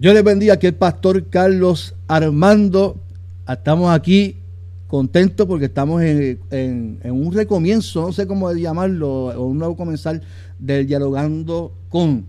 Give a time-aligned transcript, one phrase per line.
[0.00, 2.98] Yo les bendiga aquí el pastor Carlos Armando.
[3.46, 4.38] Estamos aquí
[4.86, 10.22] contentos porque estamos en, un recomienzo, no sé cómo llamarlo, o un nuevo comenzar
[10.58, 12.24] del Dialogando con.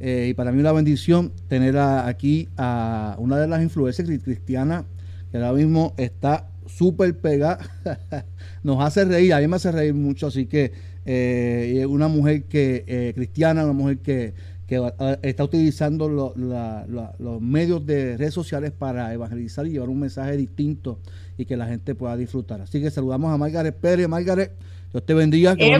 [0.00, 4.84] Eh, y para mí una bendición tener aquí a una de las influencias cristianas
[5.30, 7.58] que ahora mismo está súper pegada.
[8.62, 10.72] Nos hace reír, a mí me hace reír mucho, así que
[11.04, 14.32] eh, una mujer que eh, cristiana, una mujer que
[14.70, 20.36] que ah, está utilizando los medios de redes sociales para evangelizar y llevar un mensaje
[20.36, 21.00] distinto
[21.36, 22.60] y que la gente pueda disfrutar.
[22.60, 24.06] Así que saludamos a Margaret Pérez.
[24.06, 24.52] Margaret,
[24.92, 25.56] Dios te bendiga.
[25.56, 25.76] Qué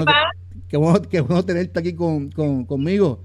[0.77, 3.21] bueno, qué, bueno, tenerte aquí con, conmigo.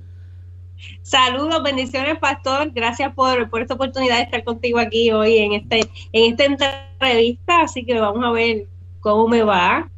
[1.02, 2.72] Saludos, bendiciones, pastor.
[2.72, 5.80] Gracias por, por, esta oportunidad de estar contigo aquí hoy en este
[6.12, 7.62] en esta entrevista.
[7.62, 8.68] Así que vamos a ver
[9.00, 9.90] cómo me va.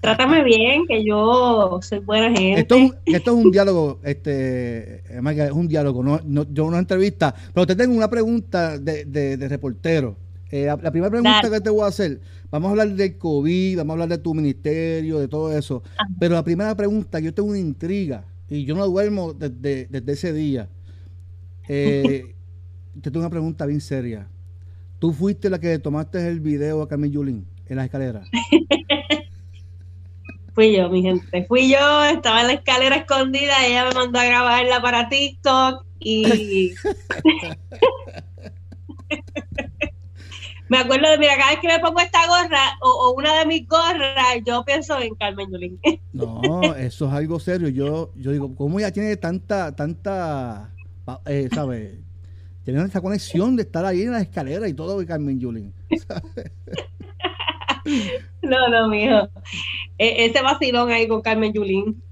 [0.00, 2.60] Trátame bien, que yo soy buena gente.
[2.60, 7.34] Esto, es un diálogo, este, es un diálogo, no, no, yo una entrevista.
[7.52, 10.16] Pero te tengo una pregunta de, de, reportero.
[10.50, 13.90] Eh, la, primera pregunta que te voy a hacer, vamos a hablar del COVID, vamos
[13.90, 15.82] a hablar de tu ministerio, de todo eso.
[16.18, 20.32] Pero la primera pregunta, yo tengo una intriga y yo no duermo desde, desde ese
[20.32, 20.68] día.
[21.68, 22.34] Eh,
[23.02, 24.28] te tengo una pregunta bien seria.
[24.98, 28.28] ¿Tú fuiste la que tomaste el video a Carmen Yulín en las escaleras?
[30.56, 31.44] Fui yo, mi gente.
[31.44, 36.72] Fui yo, estaba en la escalera escondida, ella me mandó a grabarla para TikTok y.
[40.70, 43.68] me acuerdo de, mira, cada vez que me pongo esta gorra o, una de mis
[43.68, 45.78] gorras, yo pienso en Carmen Yulín.
[46.14, 47.68] no, eso es algo serio.
[47.68, 50.72] Yo, yo digo, ¿cómo ella tiene tanta, tanta,
[51.26, 51.98] eh, ¿sabes?
[52.64, 55.74] Tiene esa conexión de estar ahí en la escalera y todo de Carmen Yulín.
[58.42, 59.28] No, no, mijo.
[59.98, 62.02] E, ese vacilón ahí con Carmen Yulín.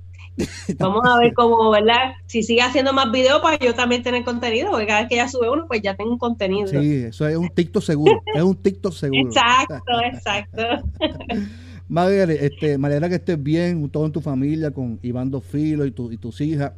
[0.78, 2.14] Vamos a ver cómo, ¿verdad?
[2.26, 5.28] Si sigue haciendo más videos para yo también tener contenido, porque cada vez que ella
[5.28, 6.66] sube uno, pues ya tengo un contenido.
[6.66, 9.28] Sí, eso es un TikTok seguro, es un TikTok seguro.
[9.28, 10.62] Exacto, exacto.
[11.88, 16.10] Margaret, este, me que estés bien, todo en tu familia, con Iván Filo y, tu,
[16.10, 16.72] y tus hijas.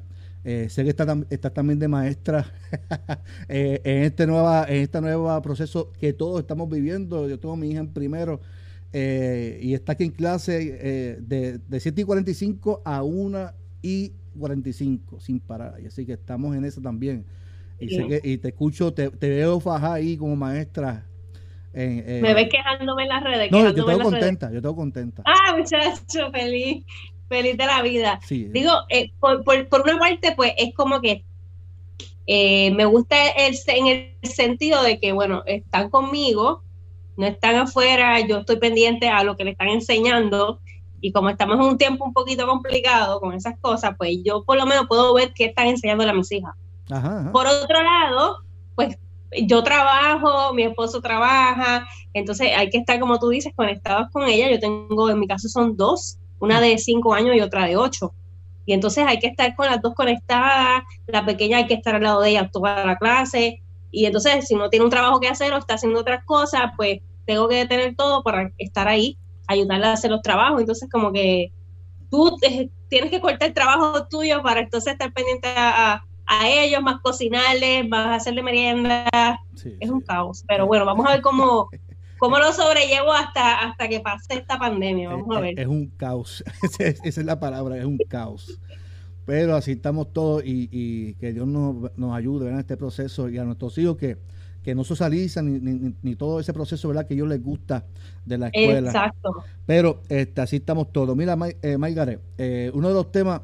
[0.44, 2.46] Eh, sé que estás está también de maestra
[3.48, 7.28] eh, en este nueva en este nuevo proceso que todos estamos viviendo.
[7.28, 8.40] Yo tengo mi hija en primero
[8.98, 13.52] eh, y está aquí en clase eh, de, de 7 y 45 a 1
[13.82, 15.74] y 45 sin parar.
[15.82, 17.26] Y así que estamos en eso también.
[17.78, 21.06] Y, sé que, y te escucho, te, veo faja ahí como maestra.
[21.74, 23.52] Eh, Me ves quejándome en las redes.
[23.52, 25.22] No, yo estoy contenta, yo estoy contenta.
[25.26, 26.82] Ah, muchacho, feliz,
[27.28, 28.18] feliz de la vida.
[28.30, 28.72] Digo,
[29.20, 31.22] por, por, por, una parte, pues es como que
[32.26, 33.86] me gusta el, en
[34.22, 36.62] el sentido de que, bueno, están conmigo,
[37.16, 40.60] no están afuera, yo estoy pendiente a lo que le están enseñando
[41.00, 44.56] y como estamos en un tiempo un poquito complicado con esas cosas, pues yo por
[44.56, 46.54] lo menos puedo ver qué están enseñando a mis hijas.
[47.32, 48.38] Por otro lado,
[48.74, 48.96] pues
[49.42, 54.50] yo trabajo, mi esposo trabaja, entonces hay que estar, como tú dices, conectados con ella.
[54.50, 58.12] Yo tengo, en mi caso son dos, una de cinco años y otra de ocho.
[58.64, 62.02] Y entonces hay que estar con las dos conectadas, la pequeña hay que estar al
[62.02, 63.62] lado de ella toda la clase,
[63.96, 67.00] y entonces, si no tiene un trabajo que hacer o está haciendo otras cosas, pues
[67.24, 69.16] tengo que detener todo para estar ahí,
[69.48, 70.60] ayudarle a hacer los trabajos.
[70.60, 71.50] Entonces, como que
[72.10, 72.36] tú
[72.90, 76.02] tienes que cortar el trabajo tuyo para entonces estar pendiente a,
[76.44, 79.40] ellos, más cocinarles, más hacerle merienda.
[79.80, 80.44] es un caos.
[80.46, 81.70] Pero bueno, vamos a ver cómo,
[82.18, 85.08] cómo lo sobrellevo hasta, hasta que pase esta pandemia.
[85.08, 85.58] Vamos a ver.
[85.58, 86.44] Es, un caos.
[86.78, 88.60] Esa es la palabra, es un caos.
[89.26, 93.76] Pero así estamos todos y, que Dios nos, ayude en este proceso y a nuestros
[93.76, 94.18] hijos que,
[94.62, 97.08] que no socializan ni, todo ese proceso ¿verdad?
[97.08, 97.84] que a ellos les gusta
[98.24, 98.88] de la escuela.
[98.88, 99.44] Exacto.
[99.66, 101.16] Pero este, así estamos todos.
[101.16, 101.76] Mira, eh,
[102.38, 103.40] eh, uno de los temas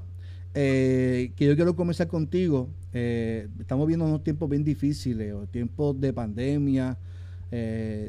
[0.54, 6.12] eh, que yo quiero comenzar contigo, eh, estamos viendo unos tiempos bien difíciles, tiempos de
[6.12, 6.96] pandemia,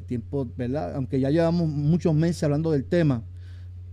[0.05, 0.95] tiempos, ¿verdad?
[0.95, 3.23] Aunque ya llevamos muchos meses hablando del tema,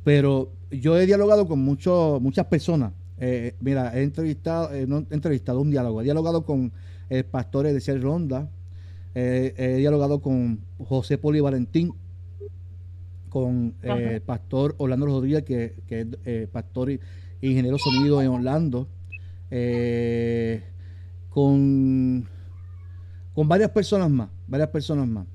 [0.05, 2.93] pero yo he dialogado con muchos muchas personas
[3.23, 6.73] eh, mira, he entrevistado, eh, no he entrevistado un diálogo, he dialogado con
[7.11, 8.49] el pastor Edeciel Ronda,
[9.15, 11.93] eh, he dialogado con José Poli Valentín,
[13.29, 16.99] con el pastor Orlando Rodríguez, que, que es pastor y
[17.43, 18.89] ingeniero sonido en Orlando,
[21.29, 22.27] con,
[23.35, 25.27] con varias personas más, varias personas más.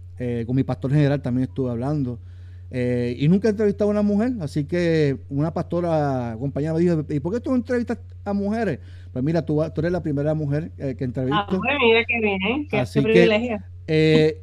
[0.45, 2.19] con mi pastor general también estuve hablando.
[2.71, 7.06] Eh, y nunca he entrevistado a una mujer, así que una pastora compañera me dijo,
[7.09, 8.79] ¿y por qué tú entrevistas a mujeres?
[9.13, 11.38] Pues mira, tú, tú eres la primera mujer eh, que entrevisto.
[11.38, 13.59] Ah, pues mira qué bien, qué así privilegio.
[13.88, 14.41] Eh,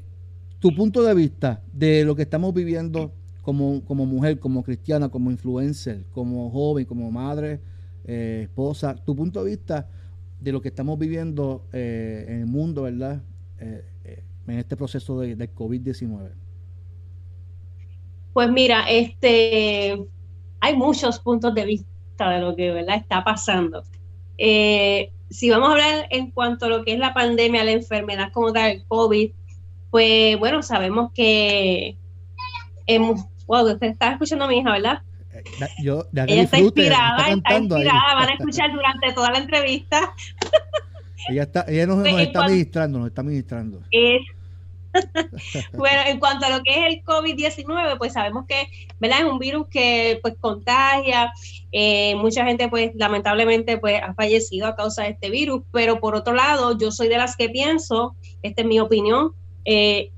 [0.60, 5.30] tu punto de vista de lo que estamos viviendo como, como mujer, como cristiana, como
[5.30, 7.60] influencer, como joven, como madre,
[8.04, 9.88] esposa, tu punto de vista
[10.40, 13.22] de lo que estamos viviendo en el mundo, ¿verdad?
[13.58, 16.42] en este proceso de, de COVID-19?
[18.32, 20.02] Pues mira, este,
[20.61, 22.96] hay muchos puntos de vista de lo que ¿verdad?
[22.96, 23.84] está pasando.
[24.38, 28.32] Eh, si vamos a hablar en cuanto a lo que es la pandemia, la enfermedad
[28.32, 29.31] como tal, el COVID,
[29.90, 31.96] pues bueno, sabemos que
[32.87, 35.02] hemos, wow, usted está escuchando a mi hija, ¿verdad?
[35.32, 35.43] Eh,
[35.82, 40.14] yo, ella está inspirada, está, inspirada, van a escuchar durante toda la entrevista.
[41.29, 43.81] ella está, ella nos, nos está ministrando, nos está ministrando.
[43.90, 44.23] Es,
[45.73, 48.69] bueno, en cuanto a lo que es el COVID-19, pues sabemos que
[49.00, 49.21] ¿verdad?
[49.21, 51.33] es un virus que pues contagia,
[51.73, 56.15] eh, mucha gente pues lamentablemente pues ha fallecido a causa de este virus, pero por
[56.15, 59.33] otro lado yo soy de las que pienso, esta es mi opinión,
[59.65, 60.11] eh,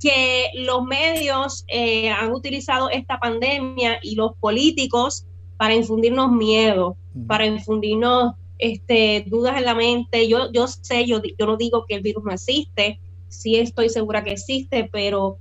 [0.00, 5.26] que los medios eh, han utilizado esta pandemia y los políticos
[5.56, 6.96] para infundirnos miedo,
[7.26, 10.28] para infundirnos este, dudas en la mente.
[10.28, 14.24] Yo, yo sé, yo, yo no digo que el virus no existe, sí estoy segura
[14.24, 15.38] que existe, pero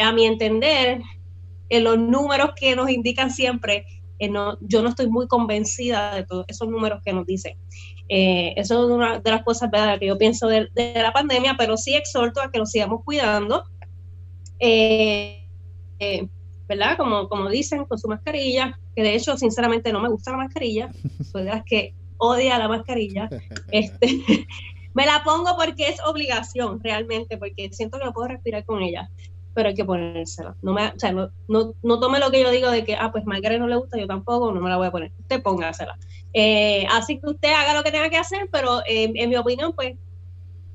[0.00, 1.00] a mi entender,
[1.68, 3.86] en los números que nos indican siempre,
[4.18, 7.56] eh, no, yo no estoy muy convencida de todos esos números que nos dicen.
[8.08, 9.70] Eh, eso es una de las cosas
[10.00, 13.64] que yo pienso de, la pandemia, pero sí exhorto a que nos sigamos cuidando.
[14.58, 15.44] Eh,
[16.68, 16.96] ¿Verdad?
[16.96, 20.90] Como, como dicen, con su mascarilla, que de hecho, sinceramente, no me gusta la mascarilla,
[21.32, 23.28] soy de las que odia la mascarilla.
[23.70, 24.08] Este,
[24.98, 29.08] me la pongo porque es obligación realmente, porque siento que no puedo respirar con ella,
[29.54, 30.56] pero hay que ponérsela.
[30.60, 33.24] No, me, o sea, no, no, tome lo que yo digo de que, ah, pues
[33.24, 35.12] Margaret no le gusta, yo tampoco, no me la voy a poner.
[35.20, 35.96] Usted póngasela.
[36.32, 39.72] Eh, así que usted haga lo que tenga que hacer, pero eh, en mi opinión,
[39.72, 39.94] pues,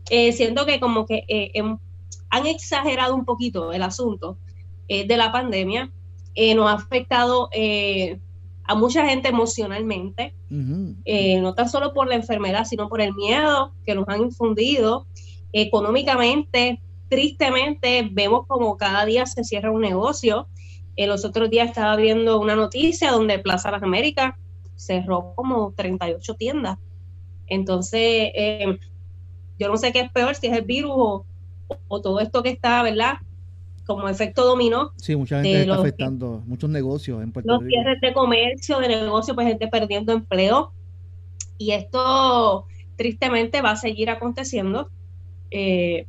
[0.10, 1.78] eh, siento que como que em,
[2.30, 4.38] han exagerado un poquito el asunto
[4.88, 5.92] de la pandemia.
[6.56, 7.50] nos ha afectado
[8.66, 10.34] a mucha gente emocionalmente,
[11.06, 15.06] eh, no tan solo por la enfermedad, sino por el miedo que nos han infundido.
[15.52, 20.48] Económicamente, tristemente, vemos como cada día se cierra un negocio.
[20.96, 24.36] Eh, los otros días estaba viendo una noticia donde Plaza Las Américas
[24.76, 26.78] cerró como 38 tiendas.
[27.48, 28.80] Entonces, eh,
[29.60, 31.26] yo no sé qué es peor, si es el virus o,
[31.90, 33.16] o todo esto que está, ¿verdad?
[33.86, 34.92] Como efecto dominó.
[34.98, 37.64] Sí, mucha gente está afectando, muchos negocios en Puerto Rico.
[37.64, 40.72] Los cierres de comercio, de negocio, pues gente perdiendo empleo.
[41.58, 42.66] Y esto
[42.96, 44.90] tristemente va a seguir aconteciendo.
[45.52, 46.08] Eh,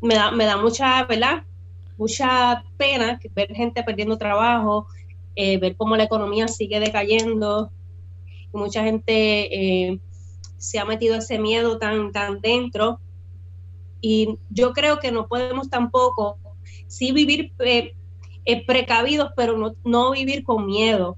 [0.00, 1.44] me, da, me da mucha, ¿verdad?
[1.96, 4.86] Mucha pena ver gente perdiendo trabajo,
[5.36, 7.70] eh, ver cómo la economía sigue decayendo.
[8.52, 9.98] mucha gente eh,
[10.58, 13.00] se ha metido ese miedo tan, tan dentro
[14.06, 16.38] y yo creo que no podemos tampoco,
[16.88, 17.94] sí vivir eh,
[18.44, 21.16] eh, precavidos, pero no, no, vivir con miedo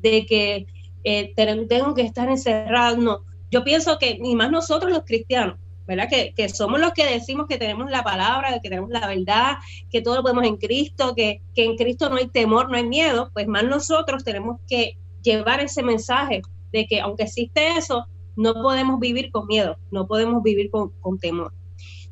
[0.00, 0.66] de que
[1.04, 1.32] eh,
[1.68, 2.96] tengo que estar encerrado.
[2.96, 3.20] No,
[3.52, 6.08] yo pienso que ni más nosotros los cristianos, ¿verdad?
[6.10, 9.58] Que, que, somos los que decimos que tenemos la palabra, que tenemos la verdad,
[9.92, 12.84] que todo lo podemos en Cristo, que, que en Cristo no hay temor, no hay
[12.84, 16.42] miedo, pues más nosotros tenemos que llevar ese mensaje
[16.72, 21.20] de que aunque existe eso, no podemos vivir con miedo, no podemos vivir con, con
[21.20, 21.52] temor.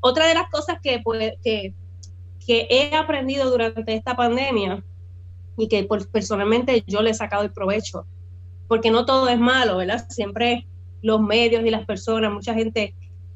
[0.05, 1.01] Otra de las cosas que,
[1.43, 1.75] que,
[2.47, 4.83] he aprendido durante esta pandemia
[5.57, 8.05] y que personalmente yo le he sacado el provecho,
[8.67, 10.05] porque no todo es malo, ¿verdad?
[10.09, 10.67] Siempre
[11.03, 12.95] los medios y las personas, mucha gente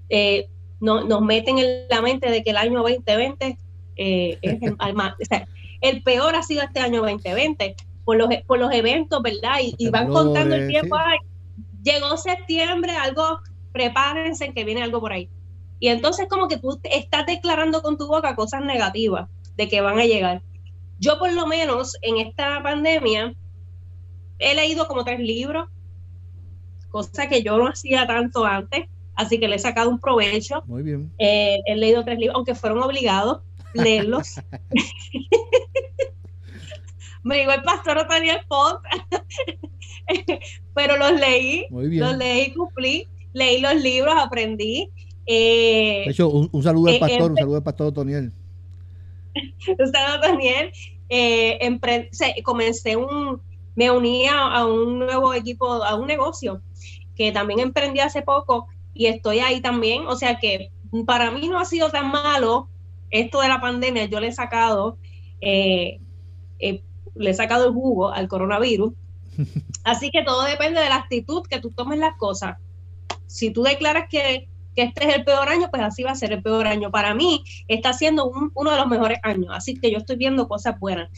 [0.09, 0.49] eh,
[0.81, 3.59] nos meten en la mente de que el año 2020
[3.97, 4.77] eh, es el,
[5.81, 9.59] el peor ha sido este año 2020 por los, por los eventos, ¿verdad?
[9.61, 10.97] Y, van contando el tiempo,
[11.85, 13.41] llegó septiembre, algo,
[13.73, 15.29] prepárense que viene algo por ahí.
[15.79, 19.99] Y entonces como que tú estás declarando con tu boca cosas negativas de que van
[19.99, 20.43] a llegar.
[20.99, 23.35] Yo por lo menos en esta pandemia
[24.39, 25.69] he leído como tres libros,
[26.89, 30.63] cosa que yo no hacía tanto antes, así que le he sacado un provecho.
[30.67, 31.13] Muy bien.
[31.19, 33.43] Eh, he leído tres libros, aunque fueron obligados
[33.79, 34.41] a leerlos.
[37.23, 38.47] Me dijo el pastor no tenía
[40.75, 42.05] pero los leí, Muy bien.
[42.05, 44.93] los leí, cumplí, leí los libros, aprendí
[45.27, 48.33] eh, de hecho, un, saludo al eh, pastor, un saludo al pastor Toniel.
[49.79, 50.73] un saludo Toniel.
[51.09, 51.59] Eh,
[52.45, 53.41] comencé un,
[53.75, 56.63] me uní a, un nuevo equipo, a un negocio
[57.17, 60.07] que también emprendí hace poco y estoy ahí también.
[60.07, 60.71] O sea que
[61.05, 62.69] para mí no ha sido tan malo
[63.11, 64.05] esto de la pandemia.
[64.05, 64.97] Yo le he sacado,
[65.41, 66.01] le
[66.61, 68.93] he sacado el jugo al coronavirus.
[69.85, 72.59] Así que todo depende de la actitud que tú tomes las cosas.
[73.27, 76.33] Si tú declaras que que este es el peor año, pues así va a ser
[76.33, 76.91] el peor año.
[76.91, 80.79] Para mí está siendo uno de los mejores años, así que yo estoy viendo cosas
[80.79, 81.09] buenas.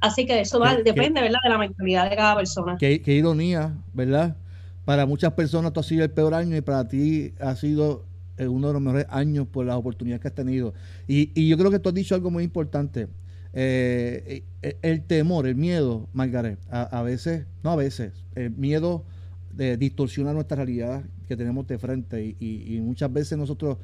[0.00, 2.76] Así que eso va, depende, ¿verdad?, de la mentalidad de cada persona.
[2.78, 4.36] Qué, ironía, ¿verdad?
[4.84, 8.04] Para muchas personas esto ha sido el peor año y para ti ha sido
[8.38, 10.72] uno de los mejores años por las oportunidades que has tenido.
[11.08, 13.08] Y, y yo creo que tú has dicho algo muy importante.
[13.54, 19.04] Eh, eh, el temor, el miedo, Margaret, a, veces, no a veces, el miedo
[19.52, 22.36] de distorsiona nuestra realidad que tenemos de frente.
[22.40, 23.78] Y, muchas veces nosotros,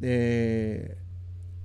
[0.00, 0.96] eh,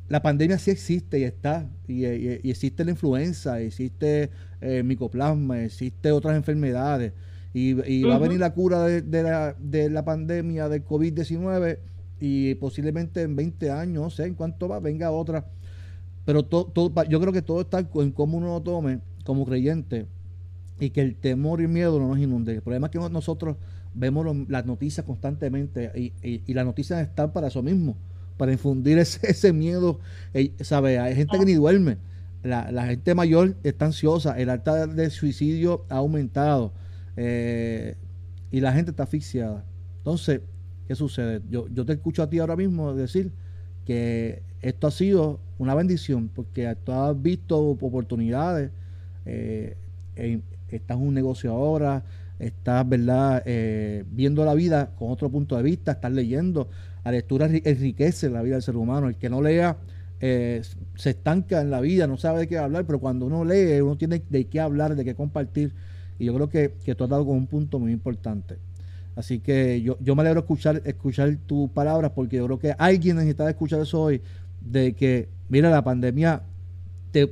[0.09, 6.35] la pandemia sí existe y está, y, existe la influenza, existe el micoplasma, existe otras
[6.35, 7.13] enfermedades.
[7.53, 11.79] Y, va a venir la cura de, la, de la pandemia del COVID-19
[12.19, 15.45] y posiblemente en 20 años, no sé en cuánto va, venga otra.
[16.23, 16.71] Pero todo,
[17.09, 20.05] yo creo que todo está en cómo uno lo tome como creyente
[20.79, 22.53] y que el temor y el miedo no nos inunde.
[22.53, 23.57] El problema es que nosotros
[23.93, 25.91] vemos las noticias constantemente
[26.24, 27.95] y, las noticias están para eso mismo,
[28.38, 30.00] para infundir ese, miedo.
[30.62, 31.00] ¿sabe?
[31.00, 31.98] Hay gente que ni duerme.
[32.43, 36.74] La, gente mayor está ansiosa, el alta de suicidio ha aumentado
[37.15, 37.95] eh,
[38.50, 39.63] y la gente está asfixiada.
[39.98, 40.41] Entonces,
[40.88, 41.41] ¿qué sucede?
[41.50, 43.31] Yo, te escucho a ti ahora mismo decir
[43.86, 48.71] que esto ha sido una bendición porque tú has visto oportunidades,
[49.25, 49.75] eh,
[50.69, 52.03] estás un negocio ahora,
[52.41, 53.43] estás ¿verdad?
[53.45, 56.69] Eh, viendo la vida con otro punto de vista, estás leyendo.
[57.05, 59.07] La lectura enriquece la vida del ser humano.
[59.07, 59.77] El que no lea
[60.19, 60.62] eh,
[60.95, 63.98] se estanca en la vida, no sabe de qué hablar, pero cuando uno lee, uno
[63.98, 65.74] tiene de qué hablar, de qué compartir.
[66.19, 68.57] Y yo creo que, que tú has dado con un punto muy importante.
[69.15, 73.17] Así que yo, yo me alegro escuchar, escuchar tus palabras porque yo creo que alguien
[73.17, 74.21] necesita escuchar eso hoy,
[74.62, 76.43] de que, mira, la pandemia,
[77.12, 77.31] te,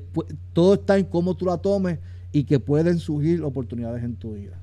[0.54, 2.00] todo está en cómo tú la tomes
[2.32, 4.59] y que pueden surgir oportunidades en tu vida.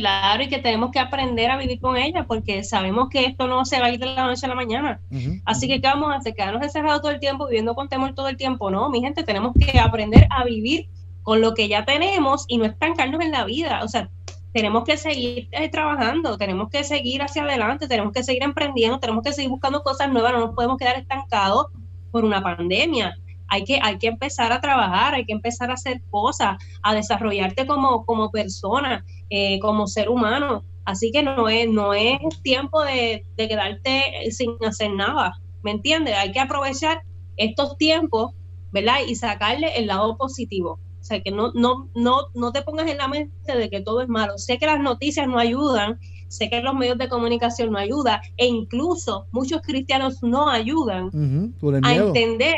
[0.00, 3.66] Claro, y que tenemos que aprender a vivir con ella, porque sabemos que esto no
[3.66, 4.98] se va a ir de la noche a la mañana.
[5.44, 6.34] Así que, ¿qué vamos a hacer?
[6.34, 8.70] ¿Quedarnos encerrados todo el tiempo, viviendo con temor todo el tiempo?
[8.70, 10.88] No, mi gente, tenemos que aprender a vivir
[11.22, 13.80] con lo que ya tenemos y no estancarnos en la vida.
[13.84, 14.08] O sea,
[14.54, 19.22] tenemos que seguir eh, trabajando, tenemos que seguir hacia adelante, tenemos que seguir emprendiendo, tenemos
[19.22, 21.66] que seguir buscando cosas nuevas, no nos podemos quedar estancados
[22.10, 23.14] por una pandemia.
[23.50, 27.66] Hay que, hay que empezar a trabajar, hay que empezar a hacer cosas, a desarrollarte
[27.66, 30.64] como, como persona, eh, como ser humano.
[30.84, 36.16] Así que no es, no es tiempo de, de quedarte sin hacer nada, ¿me entiendes?
[36.16, 37.02] Hay que aprovechar
[37.36, 38.32] estos tiempos,
[38.72, 39.00] ¿verdad?
[39.06, 40.78] Y sacarle el lado positivo.
[41.00, 44.02] O sea, que no, no, no, no te pongas en la mente de que todo
[44.02, 44.36] es malo.
[44.36, 48.46] Sé que las noticias no ayudan, sé que los medios de comunicación no ayudan, e
[48.46, 51.10] incluso muchos cristianos no ayudan
[51.82, 52.54] a entender.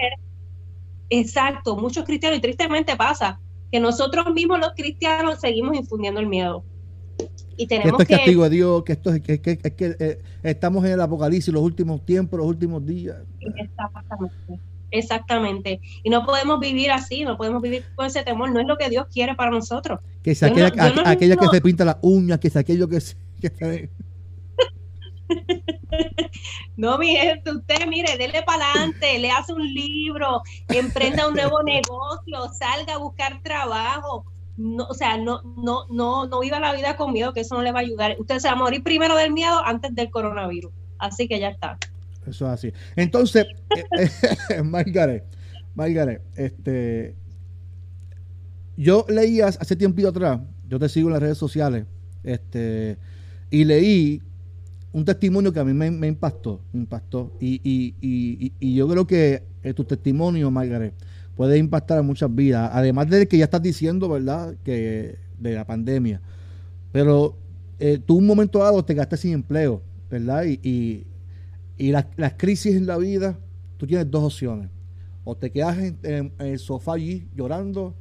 [1.15, 3.39] Exacto, muchos cristianos, y tristemente pasa
[3.71, 6.65] que nosotros mismos los cristianos seguimos infundiendo el miedo.
[7.55, 10.83] Y tenemos esto es castigo a Dios, que esto es que, que, que eh, estamos
[10.87, 13.19] en el apocalipsis, los últimos tiempos, los últimos días.
[13.41, 14.59] Exactamente.
[14.91, 15.81] Exactamente.
[16.03, 18.51] Y no podemos vivir así, no podemos vivir con ese temor.
[18.51, 20.01] No es lo que Dios quiere para nosotros.
[20.23, 23.17] Que sea aquella, que se pinta las uñas, que sea aquello que se...
[26.77, 31.63] no, mi gente, usted mire, dele para adelante, le hace un libro, emprenda un nuevo
[31.63, 34.25] negocio, salga a buscar trabajo.
[34.57, 37.63] No, o sea, no, no, no, no viva la vida con miedo, que eso no
[37.63, 38.17] le va a ayudar.
[38.19, 40.73] Usted se va a morir primero del miedo antes del coronavirus.
[40.99, 41.79] Así que ya está.
[42.27, 42.73] Eso es así.
[42.97, 43.47] Entonces,
[43.99, 44.11] eh,
[44.51, 45.25] eh, Margaret,
[45.75, 47.17] Margaret, este,
[48.77, 51.87] yo leí hace tiempo atrás, yo te sigo en las redes sociales,
[52.23, 52.99] este,
[53.51, 54.23] y leí
[54.93, 57.33] un testimonio que a mí me, impactó, impactó.
[57.41, 60.95] Y, y, y, y, yo creo que eh, tu testimonio, Margaret,
[61.35, 65.67] puede impactar a muchas vidas, además de que ya estás diciendo, ¿verdad?, que de la
[65.67, 66.21] pandemia.
[66.93, 67.37] Pero
[68.07, 70.45] tú un momento dado te gastas sin empleo, ¿verdad?
[70.45, 71.07] Y,
[71.83, 72.07] y las,
[72.37, 73.39] crisis en la vida,
[73.77, 74.71] tú tienes dos opciones.
[75.25, 77.95] O te quedas en, el sofá allí llorando,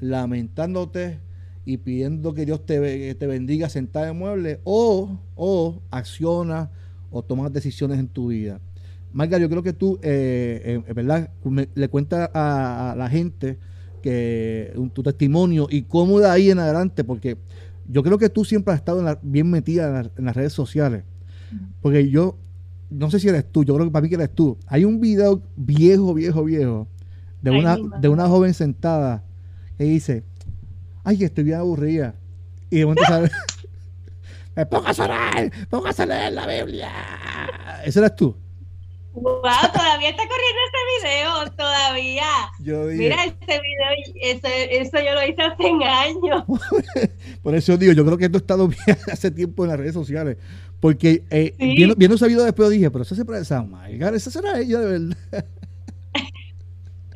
[0.00, 1.18] lamentándote
[1.64, 6.68] y pidiendo que Dios te, te bendiga sentada en mueble, o, o accionas
[7.10, 8.60] o tomas decisiones en tu vida.
[9.12, 11.30] Marga, yo creo que tú, eh, eh ¿verdad?
[11.74, 13.58] le cuentas a, la gente
[14.02, 17.36] que tu testimonio y cómo de ahí en adelante, porque
[17.88, 21.04] yo creo que tú siempre has estado bien metida en las redes sociales.
[21.82, 22.38] Porque yo
[22.90, 24.56] no sé si eres tú, yo creo que para mí que eres tú.
[24.66, 26.88] Hay un video viejo, viejo, viejo,
[27.42, 29.24] de una, de una joven sentada
[29.76, 30.24] que dice,
[31.04, 32.14] ay, estoy bien aburrida.
[32.70, 33.30] Y de momento sale,
[34.56, 36.90] me pongas a orar, pongas a leer la Biblia.
[37.84, 38.36] ¿Ese eres tú?
[39.12, 42.24] Wow, todavía está corriendo ese video, todavía.
[42.60, 46.44] Yo Mira, ese video, ese, eso yo lo hice hace años.
[47.42, 49.94] Por eso digo, yo creo que esto ha estado bien hace tiempo en las redes
[49.94, 50.36] sociales.
[50.78, 54.30] Porque eh, viendo, viendo, ese video después dije, pero esa se parece a Maygar, esa
[54.30, 55.44] será ella de verdad.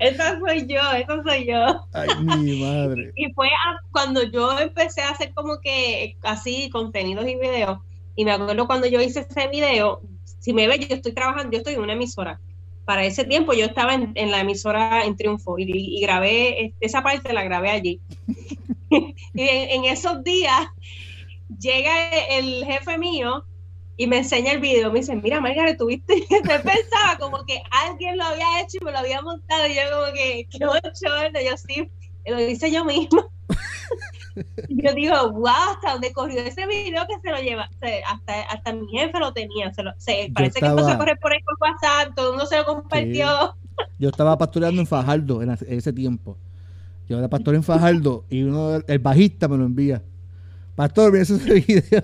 [0.04, 1.86] Esa soy yo, esa soy yo.
[1.92, 2.08] Ay,
[2.38, 3.12] mi madre.
[3.16, 3.48] Y fue
[3.90, 7.78] cuando yo empecé a hacer como que así contenidos y videos.
[8.16, 10.00] Y me acuerdo cuando yo hice ese video,
[10.40, 12.40] si me ve, yo estoy trabajando, yo estoy en una emisora.
[12.84, 17.42] Para ese tiempo yo estaba en, la emisora en Triunfo y, grabé, esa parte la
[17.42, 18.00] grabé allí.
[19.34, 20.68] y en, esos días
[21.58, 23.44] llega el jefe mío
[23.96, 28.16] y me enseña el video, me dice, mira Margaret, tuviste, yo pensaba como que alguien
[28.16, 31.56] lo había hecho y me lo había montado, y yo como que, qué bochorno, yo
[31.56, 31.90] sí,
[32.26, 33.30] lo hice yo mismo.
[34.68, 37.68] yo digo, wow, hasta dónde corrió ese video que se lo lleva,
[38.06, 41.32] hasta, hasta mi jefe lo tenía, se, lo, se parece que empezó a correr por
[41.32, 43.56] ahí por WhatsApp, todo el mundo se lo compartió.
[43.98, 46.36] Yo estaba pastoreando en Fajardo en, ese tiempo.
[47.08, 50.02] Yo era pastor en Fajardo y uno, el bajista me lo envía.
[50.74, 52.02] Pastor, mira ese video.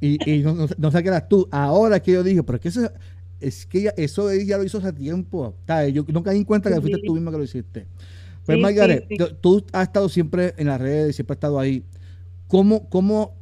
[0.00, 1.48] Y, y no, no, qué eras tú.
[1.50, 2.90] Ahora que yo dije, pero es que eso,
[3.40, 5.54] es que eso ya lo hizo hace tiempo.
[5.92, 7.86] Yo no caí en cuenta que fuiste tú misma que lo hiciste.
[8.44, 9.06] Pues Margaret,
[9.40, 11.84] tú has estado siempre en las redes, siempre has estado ahí.
[12.48, 13.36] ¿Cómo, cómo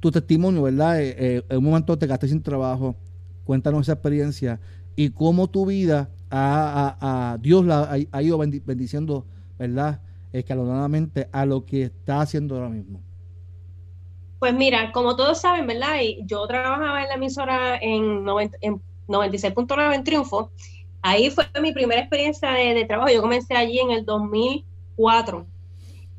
[0.00, 1.00] tu testimonio, verdad?
[1.00, 2.96] Eh, eh, en un momento te quedaste sin trabajo.
[3.44, 4.60] Cuéntanos esa experiencia
[4.96, 9.26] y cómo tu vida a, Dios la ha, ido bendiciendo,
[9.58, 10.00] ¿verdad?
[10.32, 13.02] Escalonadamente a lo que está haciendo ahora mismo.
[14.40, 15.96] Pues mira, como todos saben, ¿verdad?
[16.22, 20.50] Yo trabajaba en la emisora en, 96.9 en Triunfo.
[21.02, 23.10] Ahí fue mi primera experiencia de, trabajo.
[23.10, 25.46] Yo comencé allí en el 2004.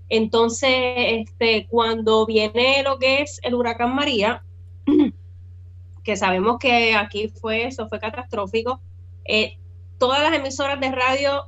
[0.09, 4.43] Entonces, este, cuando viene lo que es el huracán María,
[6.03, 8.81] que sabemos que aquí fue, eso fue catastrófico,
[9.25, 9.57] eh,
[9.97, 11.47] todas las emisoras de radio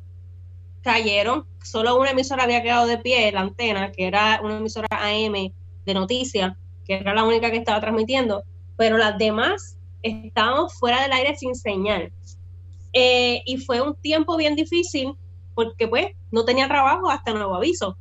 [0.81, 5.53] cayeron, solo una emisora había quedado de pie, la antena, que era una emisora AM
[5.85, 8.43] de noticias, que era la única que estaba transmitiendo,
[8.77, 12.11] pero las demás estábamos fuera del aire sin señal.
[12.93, 15.13] Eh, y fue un tiempo bien difícil
[15.55, 17.97] porque pues no tenía trabajo hasta nuevo aviso.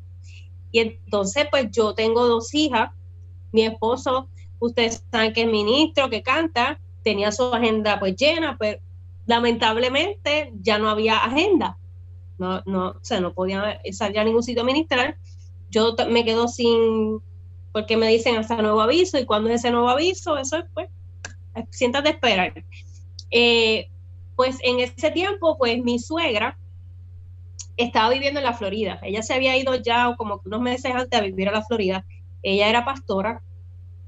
[0.70, 2.90] Y entonces pues yo tengo dos hijas,
[3.52, 8.80] mi esposo, ustedes saben que es ministro, que canta, tenía su agenda pues llena, pero
[9.26, 11.78] lamentablemente ya no había agenda.
[12.38, 15.16] No, no, o sea, no podía salir a ningún sitio ministrar.
[15.70, 17.20] Yo me quedo sin
[17.72, 20.88] porque me dicen hasta nuevo aviso y cuando es ese nuevo aviso, eso es pues,
[21.70, 22.64] siéntate a esperar.
[23.30, 23.88] Eh,
[24.36, 26.58] pues en ese tiempo, pues mi suegra
[27.76, 28.98] estaba viviendo en la Florida.
[29.02, 32.04] Ella se había ido ya como unos meses antes a vivir a la Florida.
[32.42, 33.42] Ella era pastora.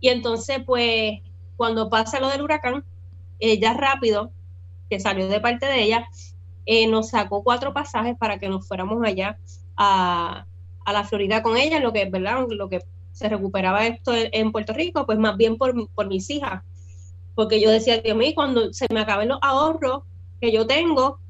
[0.01, 1.21] Y entonces, pues,
[1.57, 2.85] cuando pasa lo del huracán,
[3.39, 4.31] ella rápido,
[4.91, 6.07] que salió de parte de ella,
[6.67, 9.39] eh, nos sacó cuatro pasajes para que nos fuéramos allá
[9.77, 10.47] a,
[10.85, 12.47] a la Florida con ella, lo que, ¿verdad?
[12.49, 12.81] Lo que
[13.15, 16.63] se recuperaba esto en Puerto Rico, pues más bien por, por mis hijas.
[17.37, 20.03] Porque yo decía, Dios mío, cuando se me acaben los ahorros
[20.41, 21.21] que yo tengo,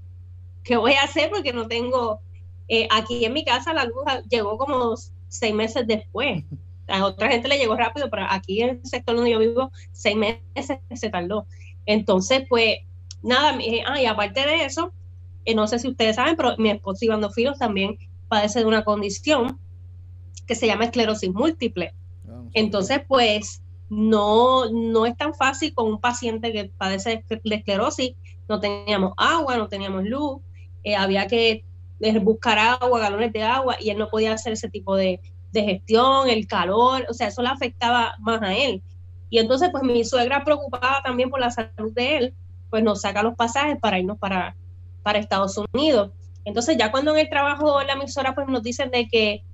[0.64, 1.30] ¿qué voy a hacer?
[1.30, 2.20] Porque no tengo,
[2.68, 4.94] eh, aquí en mi casa la luz llegó como
[5.28, 6.42] seis meses después.
[6.88, 10.16] A otra gente le llegó rápido, pero aquí en el sector donde yo vivo, seis
[10.16, 11.46] meses se tardó.
[11.84, 12.78] Entonces, pues,
[13.22, 14.92] nada, ah, y aparte de eso,
[15.44, 18.84] eh, no sé si ustedes saben, pero mi esposo Iván Filos también padece de una
[18.84, 19.58] condición
[20.46, 21.94] que se llama esclerosis múltiple.
[22.52, 28.14] Entonces, pues no, no es tan fácil con un paciente que padece de esclerosis.
[28.48, 30.40] No teníamos agua, no teníamos luz,
[30.82, 31.64] eh, había que
[32.00, 35.20] eh, buscar agua, galones de agua, y él no podía hacer ese tipo de,
[35.52, 38.82] gestión, el calor, o sea, eso le afectaba más a él.
[39.30, 42.34] Y entonces, pues mi suegra preocupada también por la salud de él,
[42.70, 44.56] pues nos saca los pasajes para irnos para,
[45.04, 46.10] para Estados Unidos.
[46.44, 49.44] Entonces, ya cuando en el trabajo, en la emisora, pues nos dicen de que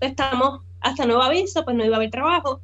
[0.00, 2.60] estamos hasta nuevo aviso, pues no iba a haber trabajo.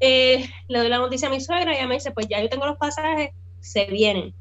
[0.00, 2.48] Eh, le doy la noticia a mi suegra y ella me dice, pues ya yo
[2.48, 4.34] tengo los pasajes, se vienen.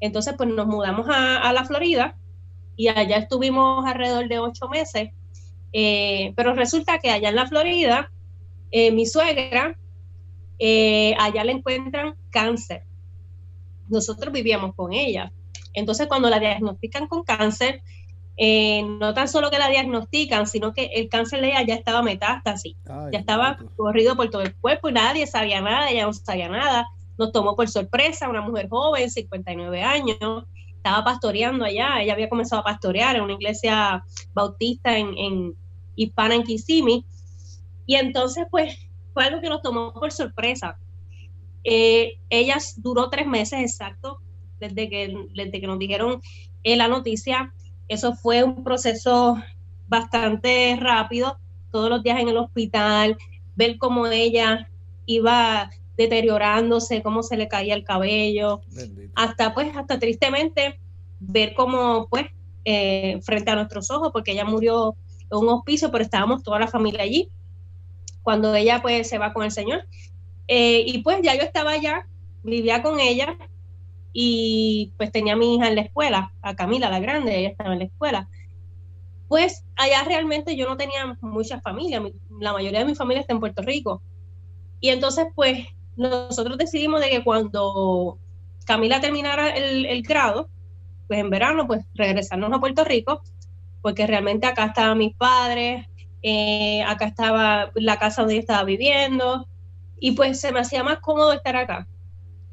[0.00, 2.16] Entonces, pues nos mudamos a, la Florida
[2.76, 5.10] y allá estuvimos alrededor de ocho meses.
[5.72, 8.10] Eh, pero resulta que allá en la Florida,
[8.70, 9.78] eh, mi suegra,
[11.18, 12.84] allá le encuentran cáncer.
[13.88, 15.30] Nosotros vivíamos con ella.
[15.74, 17.82] Entonces, cuando la diagnostican con cáncer,
[18.36, 22.02] eh, no tan solo que la diagnostican, sino que el cáncer de ella ya estaba
[22.02, 22.76] metástasis,
[23.12, 26.88] ya estaba corrido por todo el cuerpo y nadie sabía nada, ella no sabía nada.
[27.16, 30.44] Nos tomó por sorpresa una mujer joven, 59 años,
[30.76, 35.54] estaba pastoreando allá, ella había comenzado a pastorear en una iglesia bautista en,
[35.94, 37.04] hispana en Kissimmee,
[37.86, 38.76] y entonces pues
[39.12, 40.76] fue algo que nos tomó por sorpresa.
[41.62, 44.18] Eh, ella duró tres meses exacto
[44.58, 46.20] desde que, desde que nos dijeron
[46.64, 47.54] eh, la noticia
[47.88, 49.36] eso fue un proceso
[49.86, 51.38] bastante rápido,
[51.70, 53.16] todos los días en el hospital,
[53.56, 54.68] ver cómo ella
[55.06, 58.60] iba deteriorándose, cómo se le caía el cabello,
[59.14, 60.80] hasta pues, hasta tristemente
[61.20, 62.26] ver cómo pues,
[62.64, 64.96] eh, frente a nuestros ojos, porque ella murió
[65.30, 67.28] en un hospicio, pero estábamos toda la familia allí,
[68.22, 69.86] cuando ella pues se va con el Señor.
[70.48, 72.06] Eh, y pues ya yo estaba allá,
[72.42, 73.36] vivía con ella,
[74.14, 77.72] y pues tenía a mi hija en la escuela, a Camila la grande, ella estaba
[77.72, 78.28] en la escuela.
[79.28, 82.02] Pues allá realmente yo no tenía mucha familia,
[82.40, 84.00] la mayoría de mi familia está en Puerto Rico.
[84.80, 88.18] Y entonces pues nosotros decidimos de que cuando
[88.64, 90.48] Camila terminara el, el grado,
[91.08, 93.20] pues en verano, pues regresarnos a Puerto Rico,
[93.82, 95.86] porque realmente acá estaban mis padres,
[96.22, 99.46] eh, acá estaba la casa donde yo estaba viviendo,
[99.98, 101.86] y pues se me hacía más cómodo estar acá.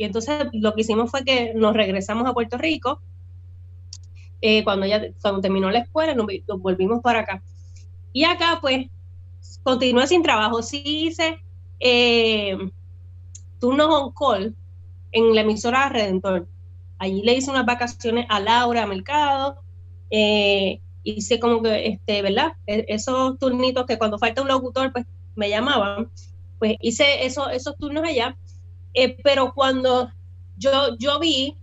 [0.02, 3.00] Y entonces lo que hicimos fue que nos regresamos a Puerto Rico.
[4.42, 6.26] Eh, cuando ya cuando terminó la escuela, nos,
[6.58, 7.44] volvimos para acá.
[8.12, 8.88] Y acá, pues,
[9.62, 10.64] continué sin trabajo.
[10.64, 11.38] Sí hice
[11.80, 12.58] eh,
[13.60, 14.56] turnos on call
[15.12, 16.48] en la emisora Redentor.
[16.98, 19.62] Allí le hice unas vacaciones a Laura Mercado.
[20.10, 22.54] Eh, hice como que, este, ¿verdad?
[22.66, 26.10] E, esos turnitos que cuando falta un locutor, pues me llamaban.
[26.58, 28.36] Pues hice eso, esos turnos allá.
[28.94, 30.12] Eh, pero cuando
[30.58, 31.58] yo, yo vi,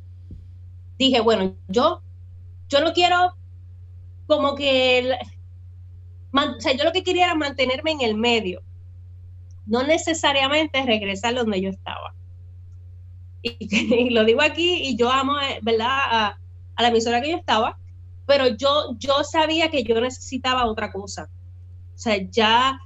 [0.98, 2.02] dije, bueno, yo,
[2.68, 3.34] yo no quiero
[4.26, 5.16] como que,
[6.32, 8.62] o sea, yo lo que quería era mantenerme en el medio,
[9.66, 12.14] no necesariamente regresar donde yo estaba.
[13.42, 15.88] y, lo digo aquí y yo amo, eh, ¿verdad?
[15.88, 16.38] A,
[16.80, 17.76] la emisora que yo estaba,
[18.26, 21.28] pero yo, yo sabía que yo necesitaba otra cosa.
[21.94, 22.78] O sea, ya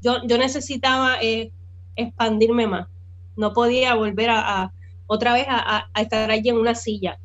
[0.00, 1.50] yo, yo necesitaba eh,
[1.96, 2.86] expandirme más.
[3.40, 4.70] No podía volver a,
[5.06, 7.18] otra vez a, estar allí en una silla.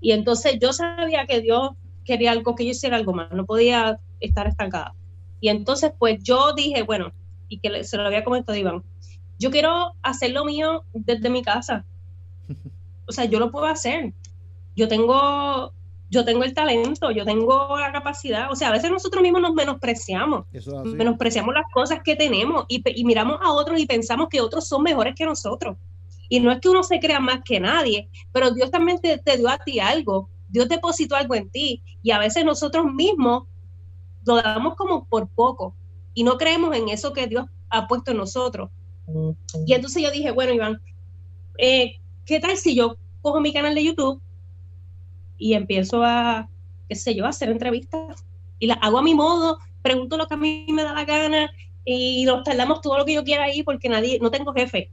[0.00, 1.70] Y entonces yo sabía que Dios
[2.04, 3.32] quería algo, que yo hiciera algo más.
[3.32, 4.94] No podía estar estancada.
[5.40, 7.12] Y entonces, pues yo dije, bueno,
[7.48, 8.82] y que se lo había comentado Iván,
[9.38, 11.84] yo quiero hacer lo mío desde mi casa.
[13.06, 14.14] O sea, yo lo puedo hacer.
[14.74, 15.74] Yo tengo,
[16.14, 18.50] yo tengo el talento, yo tengo la capacidad.
[18.50, 20.46] O sea, a veces nosotros mismos nos menospreciamos.
[20.84, 25.14] Menospreciamos las cosas que tenemos y, miramos a otros y pensamos que otros son mejores
[25.16, 25.76] que nosotros.
[26.28, 29.48] Y no es que uno se crea más que nadie, pero Dios también te, dio
[29.48, 30.30] a ti algo.
[30.48, 31.82] Dios depositó algo en ti.
[32.02, 33.44] Y a veces nosotros mismos
[34.24, 35.74] lo damos como por poco
[36.14, 38.70] y no creemos en eso que Dios ha puesto en nosotros.
[39.66, 40.80] Y entonces yo dije, bueno, Iván,
[41.58, 44.22] eh, ¿qué tal si yo cojo mi canal de YouTube
[45.44, 46.48] y empiezo a,
[46.88, 48.24] qué sé yo, a hacer entrevistas
[48.58, 51.50] y las hago a mi modo, pregunto lo que a mí me da la gana
[51.84, 54.90] y nos tardamos todo lo que yo quiera ahí porque nadie, no tengo jefe.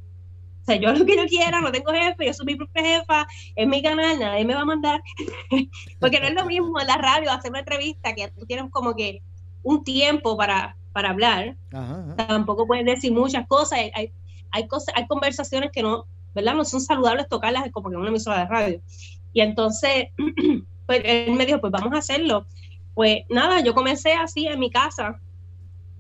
[0.61, 3.25] O sea, yo lo que yo quiera, no tengo jefe, yo soy mi propia jefa,
[3.55, 5.01] es mi canal, nadie me va a mandar.
[6.01, 8.93] porque no es lo mismo en la radio hacer una entrevista que tú tienes como
[8.93, 9.21] que
[9.63, 11.55] un tiempo para, para hablar.
[12.17, 13.79] Tampoco puedes decir muchas cosas.
[13.93, 14.11] Hay,
[14.51, 16.55] hay, cosas, hay conversaciones que no, ¿verdad?
[16.55, 18.81] No son saludables tocarlas como que en una emisora de radio.
[19.33, 20.07] Y entonces,
[20.85, 22.45] pues él me dijo, pues vamos a hacerlo.
[22.93, 25.19] Pues nada, yo comencé así en mi casa,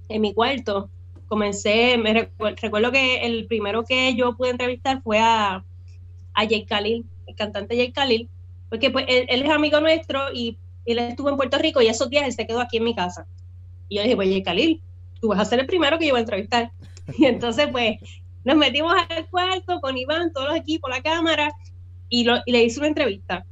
[0.09, 0.89] en mi cuarto.
[1.27, 5.63] Comencé, me recuerdo, que el primero que yo pude entrevistar fue a,
[6.33, 8.29] a Jay Khalil, el cantante Jay Khalil,
[8.69, 12.25] porque pues él, es amigo nuestro y él estuvo en Puerto Rico y esos días
[12.25, 13.25] él se quedó aquí en mi casa.
[13.87, 14.81] Y yo dije, pues Jay Khalil,
[15.21, 16.71] tú vas a ser el primero que yo voy a entrevistar.
[17.17, 17.97] Y entonces, pues,
[18.43, 21.51] nos metimos al cuarto con Iván, todos los equipos, la cámara,
[22.11, 23.45] y, le hice una entrevista.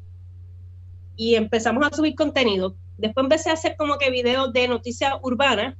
[1.16, 2.76] Y empezamos a subir contenido.
[2.98, 5.76] Después empecé a hacer como que videos de noticias urbanas.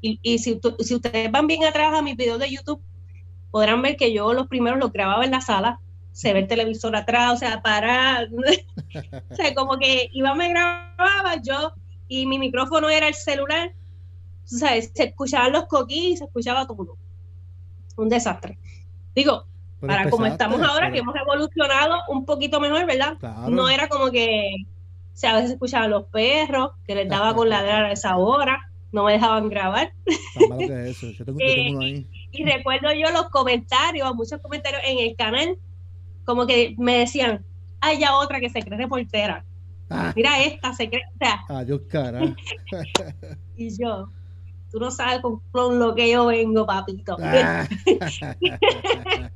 [0.00, 0.60] Y, si,
[0.94, 2.82] ustedes van bien atrás a mis videos de YouTube,
[3.50, 5.80] podrán ver que yo los primeros los grababa en la sala,
[6.12, 8.28] se ve el televisor atrás, o sea, para,
[9.30, 11.72] o sea, como que Iván me grababa, yo,
[12.06, 13.72] y mi micrófono era el celular,
[14.44, 16.96] o sea, se escuchaban los coquís, se escuchaba todo
[17.96, 18.56] un desastre.
[19.14, 19.46] Digo,
[19.80, 23.16] para como estamos ahora, que hemos evolucionado un poquito mejor, ¿verdad?
[23.48, 24.54] No era como que,
[25.12, 28.60] o sea, a veces escuchaban los perros, que les daba con ladrar a esa hora,
[28.90, 29.92] no me dejaban grabar.
[31.40, 35.58] Eh, y recuerdo yo los comentarios, muchos comentarios en el canal,
[36.24, 37.44] como que me decían,
[37.80, 39.44] hay ya otra que se cree reportera.
[39.90, 40.12] Ah.
[40.14, 41.44] Mira esta, se cree, o sea.
[41.48, 42.20] Adiós, cara.
[43.56, 44.08] y yo,
[44.70, 47.16] Tú no sabes con, lo que yo vengo, papito.
[47.20, 47.66] Ah.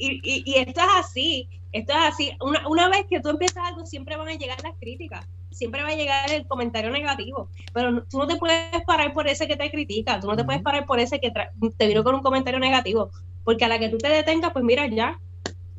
[0.00, 2.32] y, y, esto es así, esto es así.
[2.40, 5.90] Una, una vez que tú empiezas algo, siempre van a llegar las críticas, siempre va
[5.90, 9.70] a llegar el comentario negativo, pero tú no te puedes parar por ese que te
[9.70, 13.10] critica, tú no te puedes parar por ese que te vino con un comentario negativo,
[13.44, 15.18] porque a la que tú te detengas, pues mira, ya,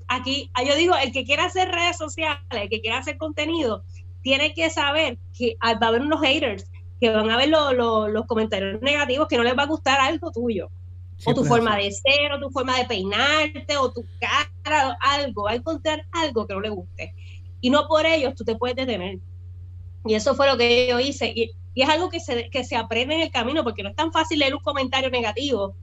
[0.08, 3.84] aquí, ah, yo digo, el que quiera hacer redes sociales, el que quiera hacer contenido,
[4.22, 8.82] tiene que saber que va a haber unos haters, que van a ver los comentarios
[8.82, 10.70] negativos, que no les va a gustar algo tuyo.
[11.26, 15.44] O tu forma de ser, o tu forma de peinarte, o tu cara, algo.
[15.44, 17.14] Va a encontrar algo que no le guste.
[17.60, 19.20] Y no por ellos tú te puedes detener.
[20.06, 21.32] Y eso fue lo que yo hice.
[21.36, 24.12] Y, es algo que se, que se aprende en el camino, porque no es tan
[24.12, 25.74] fácil leer un comentario negativo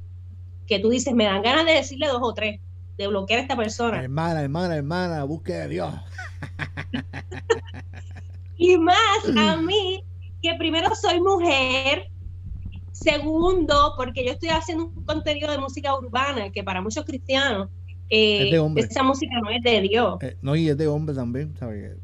[0.66, 2.60] que tú dices, me dan ganas de decirle dos o tres.
[2.98, 4.02] de bloquear a esta persona.
[4.02, 5.94] Hermana, hermana, hermana, busque de Dios.
[8.58, 8.96] y más
[9.36, 10.02] a mí,
[10.42, 12.10] que primero soy mujer,
[12.98, 17.68] segundo, porque yo estoy haciendo un contenido de música urbana, que para muchos cristianos,
[18.10, 20.18] eh, esa música no es de Dios.
[20.22, 21.96] Eh, no, y es de hombre también, ¿sabes?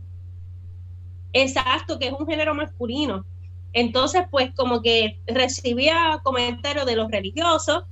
[1.33, 3.25] Exacto, que es un género masculino.
[3.73, 7.85] Entonces, pues como que recibía comentarios de los religiosos,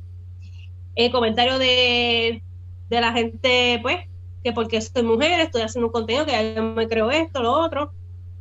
[0.94, 2.42] eh, comentarios de,
[2.88, 3.96] la gente, pues,
[4.44, 7.92] que porque soy mujer, estoy haciendo un contenido, que yo me creo esto, lo otro.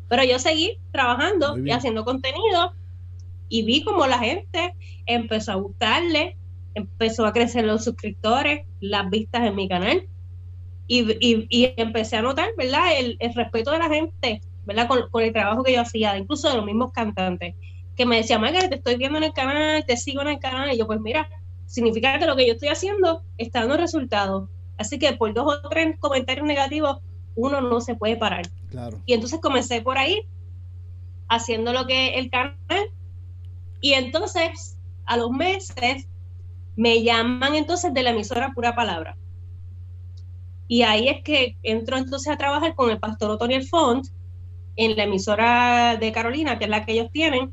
[0.08, 2.74] Pero yo seguí trabajando y haciendo contenido
[3.52, 4.74] y vi como la gente
[5.06, 6.38] empezó a gustarle,
[6.74, 10.08] empezó a crecer los suscriptores, las vistas en mi canal.
[10.88, 12.98] Y, empecé a notar, ¿verdad?
[13.00, 14.88] El, el respeto de la gente ¿verdad?
[14.88, 17.56] Con, el trabajo que yo hacía, incluso de los mismos cantantes,
[17.96, 20.72] que me decían, Margaret, te estoy viendo en el canal, te sigo en el canal,
[20.72, 21.30] y yo, pues mira,
[21.66, 24.50] significa que lo que yo estoy haciendo está dando resultados.
[24.78, 27.00] Así que por dos o tres comentarios negativos,
[27.36, 28.50] uno no se puede parar.
[28.70, 29.00] Claro.
[29.06, 30.26] Y entonces comencé por ahí,
[31.28, 32.56] haciendo lo que el canal,
[33.82, 36.08] y entonces, a los meses,
[36.76, 39.18] me llaman entonces de la emisora Pura Palabra.
[40.68, 44.08] Y ahí es que entro entonces a trabajar con el pastor Otoniel Font,
[44.78, 47.52] en la emisora de Carolina, que es la que ellos tienen,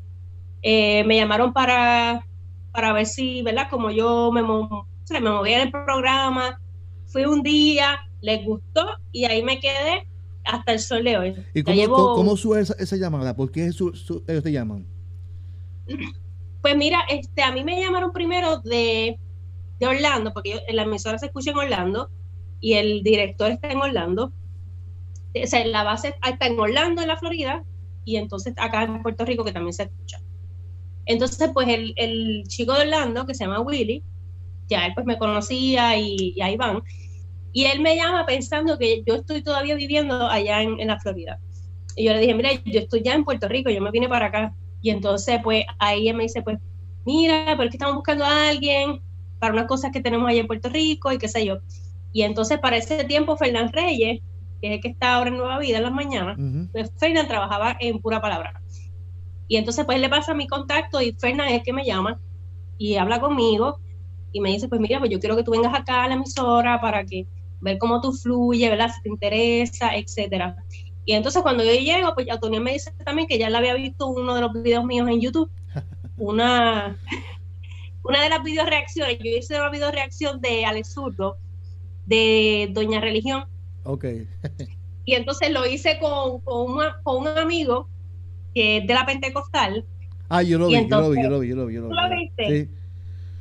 [0.61, 2.25] eh, me llamaron para,
[2.71, 3.67] para ver si, ¿verdad?
[3.69, 6.61] Como yo me, me movía en el programa,
[7.07, 10.07] fui un día, les gustó y ahí me quedé
[10.45, 11.35] hasta el sol de hoy.
[11.53, 13.35] ¿Y cómo, ¿cómo sube esa, llamada?
[13.35, 14.85] ¿Por qué ellos te llaman?
[16.61, 19.17] Pues mira, este, a mí me llamaron primero de,
[19.79, 22.09] de Orlando, porque en la emisora se escucha en Orlando
[22.59, 24.33] y el director está en Orlando
[25.35, 27.63] o sea, la base está en Orlando, en la Florida,
[28.05, 30.19] y entonces acá en Puerto Rico que también se escucha.
[31.05, 34.03] Entonces, pues el, chico de Orlando, que se llama Willy,
[34.67, 36.83] ya él pues me conocía y, y ahí van,
[37.51, 41.39] y él me llama pensando que yo estoy todavía viviendo allá en, la Florida.
[41.95, 44.27] Y yo le dije, mira, yo estoy ya en Puerto Rico, yo me vine para
[44.27, 44.53] acá.
[44.81, 46.57] Y entonces, pues ahí él me dice, pues,
[47.05, 49.01] mira, pero es que estamos buscando a alguien
[49.39, 51.57] para unas cosas que tenemos allá en Puerto Rico y qué sé yo.
[52.11, 54.21] Y entonces, para ese tiempo, Fernán Reyes
[54.59, 56.37] que es el que está ahora en Nueva Vida en las mañanas,
[56.71, 58.61] pues Fernan trabajaba en pura palabra.
[59.47, 62.19] Y entonces pues le pasa mi contacto y Fernan es el que me llama
[62.77, 63.79] y habla conmigo
[64.31, 66.79] y me dice, pues mira, pues yo quiero que tú vengas acá a la emisora
[66.79, 67.27] para que
[67.61, 68.91] ver cómo tú fluye, ¿verdad?
[68.95, 70.55] Si te interesa, etcétera.
[71.09, 74.05] Y entonces cuando yo llego, pues Antonio me dice también que ya le había visto
[74.05, 75.49] uno de los videos míos en YouTube,
[76.17, 76.99] una,
[78.03, 81.37] una de las video reacciones, yo hice una video reacción de Alex Zurdo,
[82.05, 83.45] de Doña Religión,
[83.85, 84.05] Ok.
[85.05, 87.89] y entonces lo hice con, con, un amigo
[88.53, 89.83] que es de la Pentecostal.
[90.29, 91.73] Ah, yo lo vi, yo lo vi, yo lo vi, yo lo vi.
[91.73, 92.45] ¿Tú lo viste?
[92.47, 92.69] Sí.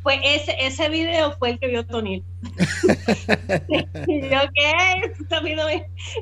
[0.03, 2.25] Pues ese, ese video fue el que vio Tony.
[4.09, 5.13] y yo, ¿qué?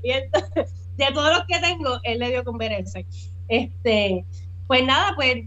[0.03, 3.07] Y entonces, de todos los que tengo, él le dio con ver ese.
[3.49, 4.25] Este,
[4.67, 5.45] pues nada, pues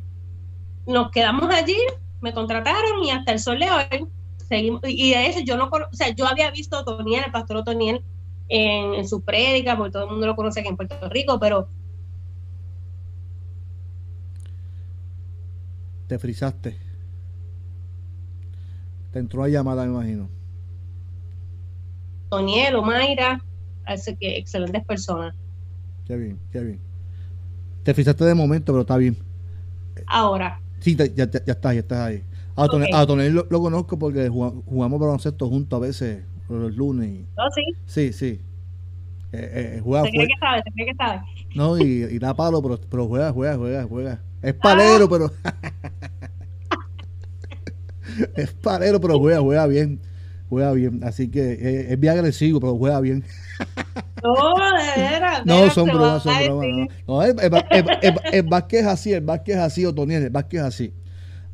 [0.85, 1.77] nos quedamos allí,
[2.21, 4.07] me contrataron y hasta el sol de hoy
[4.47, 4.81] seguimos.
[4.85, 8.03] Y de eso yo no, o sea, yo había visto a Toniel, el pastor Toniel,
[8.49, 11.69] en, su prédica, porque todo el mundo lo conoce aquí en Puerto Rico, pero...
[16.07, 16.75] Te frizaste.
[19.11, 20.29] Te entró la llamada, me imagino.
[22.29, 23.43] Toniel o Mayra,
[23.93, 25.35] hace que excelentes personas.
[26.05, 26.79] Qué bien, qué bien.
[27.83, 29.17] Te frizaste de momento, pero está bien.
[30.07, 30.59] Ahora.
[30.79, 32.23] Sí, ya, ya, ya estás, ya estás ahí.
[32.55, 37.25] A Toniel, lo, lo, conozco porque jugamos baloncesto juntos a veces los lunes.
[37.37, 37.63] ¿Oh, sí?
[37.85, 38.41] Sí, sí.
[39.31, 41.21] Eh, eh, juega, cree que sabe, se cree que sabe.
[41.55, 44.21] No, y, y da palo, pero, pero, juega, juega, juega, juega.
[44.41, 45.09] Es palero, ah.
[45.09, 45.31] pero.
[48.35, 49.99] es palero, pero juega, juega bien.
[50.49, 51.01] Juega bien.
[51.03, 53.23] Así que eh, es bien agresivo, pero juega bien.
[54.23, 55.45] No, de veras.
[55.45, 56.87] No, son bromas, son bromas.
[57.07, 57.35] No, es,
[58.31, 60.93] es, Vázquez así, el Vázquez así, Otoniel, el Vázquez así.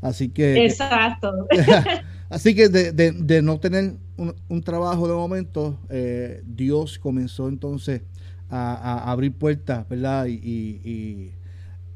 [0.02, 0.66] Así que.
[0.66, 1.32] Exacto.
[2.30, 8.02] así que de, de, de no tener un, trabajo de momento, eh, Dios comenzó entonces
[8.50, 10.28] a, abrir puertas, ¿verdad?
[10.28, 11.34] Y,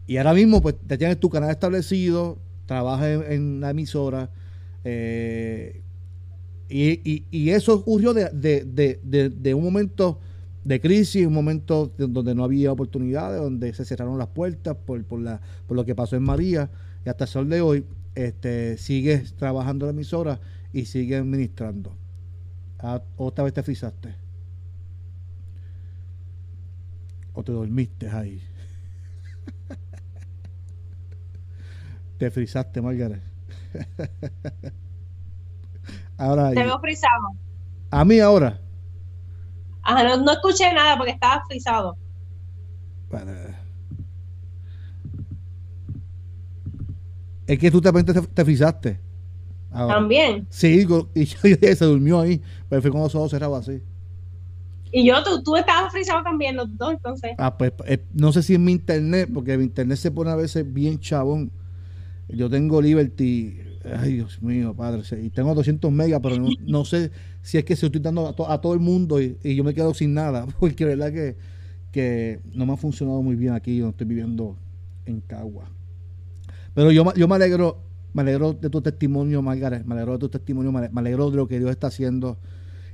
[0.07, 4.29] y, ahora mismo, pues, te tienes tu canal establecido, trabajas en, la emisora,
[4.83, 5.81] eh,
[6.67, 10.19] y, eso ocurrió de, de, de, de, un momento
[10.63, 15.21] de crisis, un momento donde no había oportunidades, donde se cerraron las puertas por, por,
[15.21, 16.69] la, por lo que pasó en María,
[17.05, 20.39] y hasta el sol de hoy, este, sigues trabajando la emisora
[20.73, 21.95] y sigues administrando.
[22.79, 24.15] Ah, ¿Otra vez te frisaste?
[27.33, 28.41] ¿O te dormiste ahí?
[32.17, 33.21] te frisaste, Margaret.
[36.17, 36.51] Ahora.
[36.51, 37.29] Te veo frisado.
[37.91, 38.59] A mí ahora.
[39.81, 41.97] Ajá, no, escuché nada porque estaba frisado.
[47.47, 48.99] Es que tú te, te, frisaste.
[49.71, 50.47] También.
[50.49, 53.81] Sí, y se durmió ahí, pero fue con los ojos cerrados así.
[54.91, 57.31] Y yo, tú, tú estabas frisado también, los dos, entonces.
[57.37, 60.35] Ah, pues eh, no sé si es mi internet, porque mi internet se pone a
[60.35, 61.51] veces bien chabón.
[62.27, 67.11] Yo tengo Liberty, ay Dios mío, padre, y tengo 200 megas, pero no, sé
[67.41, 70.13] si es que se estoy dando a, todo el mundo y, yo me quedo sin
[70.13, 71.35] nada, porque verdad que,
[71.91, 74.57] que no me ha funcionado muy bien aquí, donde estoy viviendo
[75.05, 75.69] en Cagua.
[76.73, 77.81] Pero yo, yo me alegro,
[78.13, 81.47] me alegro de tu testimonio, Margaret, me alegro de tu testimonio, me alegro de lo
[81.47, 82.37] que Dios está haciendo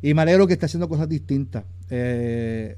[0.01, 1.63] y me alegro que esté haciendo cosas distintas.
[1.89, 2.77] Eh,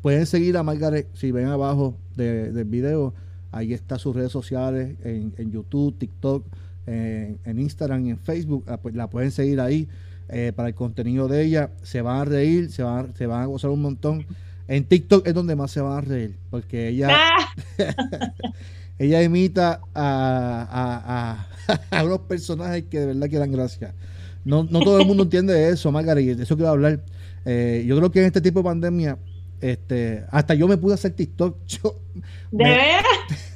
[0.00, 3.14] pueden seguir a Margaret si ven abajo del video.
[3.50, 6.46] Ahí está sus redes sociales en, YouTube, TikTok,
[6.86, 8.64] en, Instagram y en Facebook.
[8.68, 9.88] Ah, pues la pueden seguir ahí
[10.28, 11.70] eh, para el contenido de ella.
[11.82, 14.26] Se van a reír, se van, se van a gozar un montón.
[14.66, 17.14] En TikTok es donde más se van a reír, porque ella,
[18.98, 23.94] ella imita a, a, a, unos personajes que de verdad que dan gracia.
[24.44, 27.02] No, no todo el mundo entiende eso, Margarita, de eso quiero hablar.
[27.44, 29.18] Eh, yo creo que en este tipo de pandemia,
[29.60, 31.58] este, hasta yo me pude hacer TikTok.
[31.66, 31.96] Yo,
[32.50, 33.00] ¿De verdad?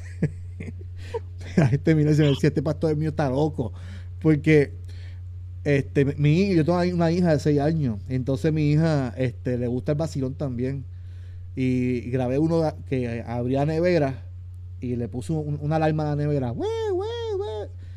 [1.59, 3.73] La gente mira y se decía, este pastor mío está loco.
[4.21, 4.73] Porque
[5.65, 9.93] este, mi, yo tengo una hija de 6 años, entonces mi hija este, le gusta
[9.93, 10.85] el vacilón también.
[11.55, 14.23] Y, grabé uno que abría nevera
[14.81, 16.55] y le puso una alarma a la nevera.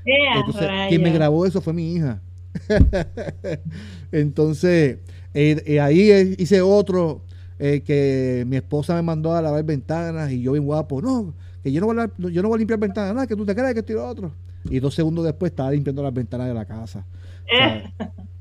[0.05, 2.21] entonces, quien me grabó eso fue mi hija.
[4.11, 4.97] Entonces,
[5.33, 7.21] eh, eh, ahí hice otro
[7.59, 11.71] eh, que mi esposa me mandó a lavar ventanas y yo bien guapo, no, que
[11.71, 13.73] yo no voy a, yo no voy a limpiar ventanas, nada, que tú te crees
[13.73, 14.31] que estoy otro.
[14.65, 17.05] Y dos segundos después estaba limpiando las ventanas de la casa.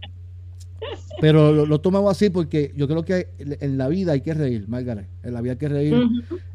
[1.20, 4.66] Pero lo, lo, tomamos así porque yo creo que en la vida hay que reír,
[4.68, 5.06] Margaret.
[5.22, 5.94] En la vida hay que reír.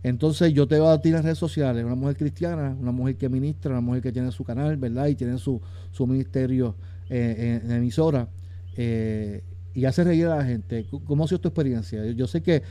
[0.02, 3.16] Entonces yo te veo a ti en las redes sociales, una mujer cristiana, una mujer
[3.16, 5.08] que ministra, una mujer que tiene su canal, ¿verdad?
[5.08, 6.76] Y tiene su, su ministerio
[7.10, 8.28] eh, en, emisora
[8.76, 9.44] eh,
[9.76, 10.88] y hace reír a la gente.
[11.06, 12.04] ¿Cómo ha sido tu experiencia?
[12.12, 12.64] Yo, sé que,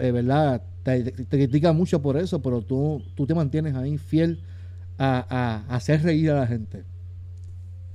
[0.00, 0.62] eh, ¿verdad?
[0.82, 4.42] Te, critica mucho por eso, pero tú, tú te mantienes ahí fiel
[4.98, 6.84] a, hacer reír a la gente.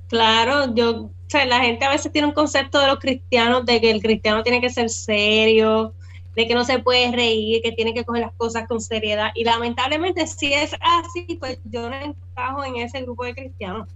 [0.08, 3.90] Claro, yo, o la gente a veces tiene un concepto de los cristianos de que
[3.90, 5.92] el cristiano tiene que ser serio,
[6.36, 9.30] de que no se puede reír, que tiene que coger las cosas con seriedad.
[9.34, 13.88] Y lamentablemente, si es así, pues yo no encajo en ese grupo de cristianos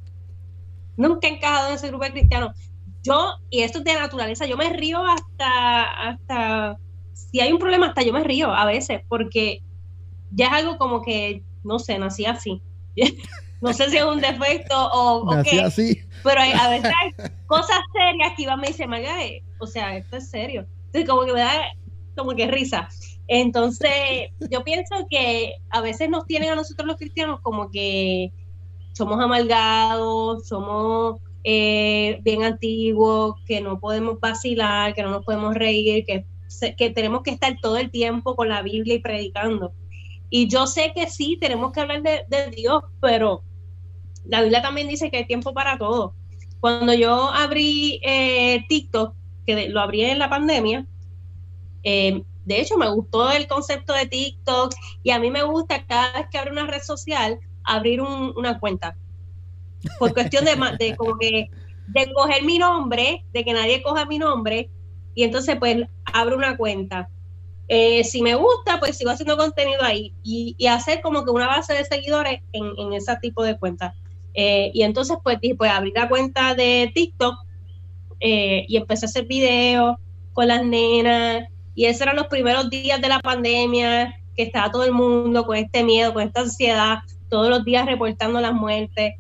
[0.99, 2.55] nunca he encajado en ese grupo de cristianos.
[3.03, 6.79] Yo, y esto es de naturaleza, yo me río hasta, hasta,
[7.31, 9.63] si hay un problema, hasta yo me río a veces, porque
[10.31, 12.63] ya es algo como que, no sé, nací así.
[13.61, 16.01] no sé si es un defecto o, nací así.
[16.23, 17.13] pero hay, a veces hay
[17.47, 20.67] cosas serias que Iván me dice, Margaret, o sea, esto es serio.
[20.87, 21.53] Entonces, como que me da
[22.17, 22.89] como que risa.
[23.29, 23.91] Entonces,
[24.51, 28.33] yo pienso que a veces nos tienen a nosotros los cristianos como que
[28.93, 36.05] somos amargados, somos eh, bien antiguos, que no podemos vacilar, que no nos podemos reír,
[36.05, 36.25] que,
[36.77, 39.73] que tenemos que estar todo el tiempo con la Biblia y predicando.
[40.31, 43.43] Y yo sé que sí, tenemos que hablar de, Dios, pero
[44.25, 46.15] la Biblia también dice que hay tiempo para todo.
[46.61, 49.15] Cuando yo abrí eh, TikTok,
[49.47, 50.87] que lo abrí en la pandemia,
[51.83, 56.13] eh, de hecho me gustó el concepto de TikTok y a mí me gusta cada
[56.13, 58.97] vez que abro una red social abrir una cuenta.
[59.99, 61.49] Por cuestión de, de como que
[61.89, 64.71] de coger mi nombre, de que nadie coja mi nombre,
[65.15, 67.09] y entonces pues abro una cuenta.
[67.69, 71.75] Eh, si me gusta, pues sigo haciendo contenido ahí y, hacer como que una base
[71.75, 73.95] de seguidores en, ese tipo de cuentas.
[74.35, 77.35] Eh, y entonces pues dije, pues abrí la cuenta de TikTok
[78.21, 79.97] eh, y empecé a hacer videos
[80.33, 84.83] con las nenas y esos eran los primeros días de la pandemia, que estaba todo
[84.85, 89.15] el mundo con este miedo, con esta ansiedad, todos los días reportando las muertes.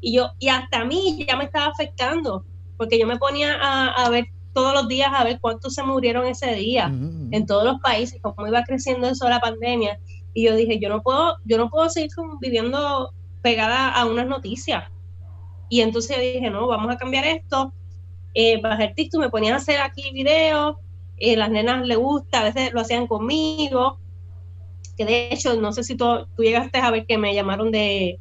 [0.00, 2.44] Y yo, y hasta a mí ya me estaba afectando,
[2.76, 6.54] porque yo me ponía a, ver todos los días a ver cuántos se murieron ese
[6.54, 9.98] día en todos los países, cómo iba creciendo eso la pandemia.
[10.32, 14.84] Y yo dije, yo no puedo, yo no puedo seguir viviendo pegada a unas noticias.
[15.68, 17.72] Y entonces dije, no, vamos a cambiar esto.
[18.32, 20.76] Eh, bajé el TikTok, me ponía a hacer aquí videos,
[21.18, 23.98] eh, las nenas le gusta, a veces lo hacían conmigo,
[24.96, 28.18] que de hecho, no sé si tú, tú llegaste a ver que me llamaron de,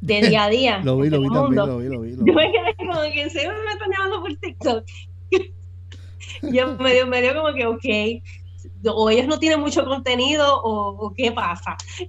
[0.00, 0.78] de día a día.
[0.84, 2.10] lo vi, lo vi también, lo vi, lo vi.
[2.10, 4.84] Yo me quedé como que en serio me están llamando por TikTok.
[6.52, 8.22] Yo me dio, me dio como que, ok,
[8.86, 11.76] o ellos no tienen mucho contenido o, qué pasa.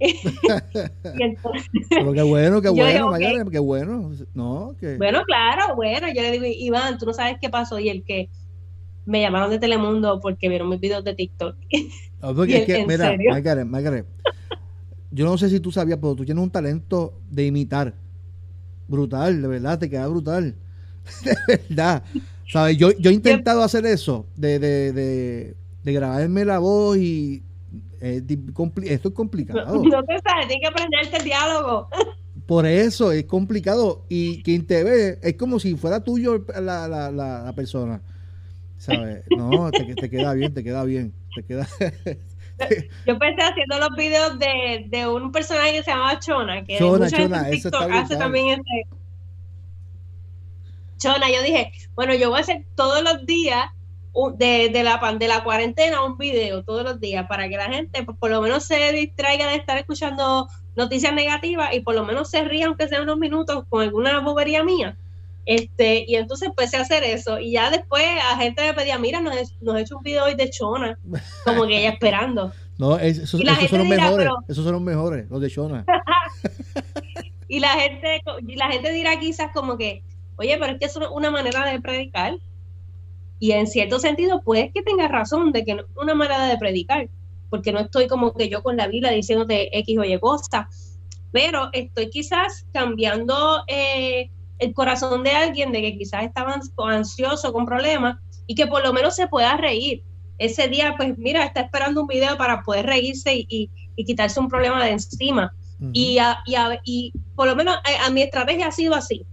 [1.90, 4.12] Pero qué bueno, qué bueno, María, qué bueno.
[4.34, 8.04] No, Bueno, claro, bueno, yo le digo, Iván, tú no sabes qué pasó y el
[8.04, 8.30] que
[9.04, 11.56] me llamaron de Telemundo porque vieron mis videos de TikTok.
[12.18, 14.06] Ah, mira, Margaret,
[15.10, 17.94] yo no sé si tú sabías, pero tú tienes un talento de imitar.
[18.88, 20.56] Brutal, de verdad, te queda brutal.
[21.24, 21.36] de
[21.68, 22.02] verdad.
[22.48, 22.76] ¿Sabes?
[22.76, 27.42] Yo, yo he intentado hacer eso, de, de, de, de grabarme la voz y
[28.00, 29.82] esto es complicado.
[29.82, 31.88] No, te sabes, tienes que aprenderte el diálogo.
[32.46, 34.04] Por eso es complicado.
[34.08, 38.00] Y quien te ve es como si fuera tuyo la, la, la, persona.
[38.78, 39.24] ¿Sabes?
[39.36, 41.12] No, te, te, queda bien, te queda bien.
[41.34, 41.66] Te queda.
[43.06, 47.10] Yo empecé haciendo los videos de, de un personaje que se llamaba Chona, que Chona,
[47.10, 48.96] Chona, eso hace también este.
[50.98, 53.66] Chona, yo dije, bueno, yo voy a hacer todos los días
[54.38, 58.02] de, de, la, de la cuarentena un video todos los días para que la gente
[58.02, 62.30] pues, por lo menos se distraiga de estar escuchando noticias negativas y por lo menos
[62.30, 64.96] se ría aunque sea unos minutos con alguna bobería mía.
[65.46, 67.38] Este, y entonces empecé a hacer eso.
[67.38, 70.34] Y ya después a gente me pedía, mira, nos, nos he hecho un video hoy
[70.34, 70.98] de Chona,
[71.44, 72.52] como que ella esperando.
[72.78, 75.86] No, esos, son los mejores, esos son los mejores, los de Chona.
[77.48, 80.02] y la gente, y la gente dirá quizás como que,
[80.36, 82.36] oye, pero es que es una manera de predicar.
[83.38, 86.56] Y en cierto sentido, puedes que tengas razón de que no es una manera de
[86.56, 87.08] predicar,
[87.50, 90.68] porque no estoy como que yo con la Biblia diciéndote X o Y cosa,
[91.32, 97.66] pero estoy quizás cambiando eh, el corazón de alguien de que quizás estaba ansioso, con
[97.66, 100.02] problemas, y que por lo menos se pueda reír.
[100.38, 104.82] Ese día, pues mira, está esperando un video para poder reírse y, quitarse un problema
[104.84, 105.52] de encima.
[105.92, 106.18] y,
[106.84, 109.26] y, por lo menos a, a mi estrategia ha sido así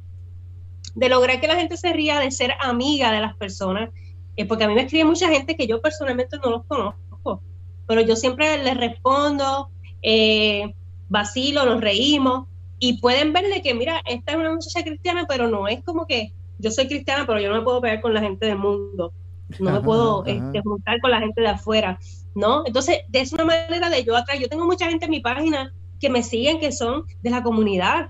[0.95, 3.89] de lograr que la gente se ría, de ser amiga de las personas,
[4.35, 7.41] eh, porque a mí me escribe mucha gente que yo personalmente no los conozco,
[7.87, 9.69] pero yo siempre les respondo,
[10.01, 10.73] eh,
[11.09, 12.47] vacilo, nos reímos,
[12.79, 16.33] y pueden verle que, mira, esta es una muchacha cristiana, pero no es como que
[16.59, 19.13] yo soy cristiana, pero yo no me puedo pegar con la gente del mundo,
[19.59, 21.99] no me puedo este, juntar con la gente de afuera,
[22.35, 22.63] ¿no?
[22.65, 26.09] Entonces, es una manera de yo atrás, yo tengo mucha gente en mi página que
[26.09, 28.09] me siguen, que son de la comunidad,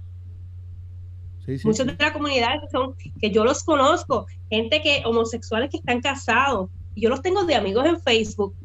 [1.63, 6.01] Muchos de la comunidad que son, que yo los conozco, gente que, homosexuales que están
[6.01, 8.55] casados, yo los tengo de amigos en Facebook,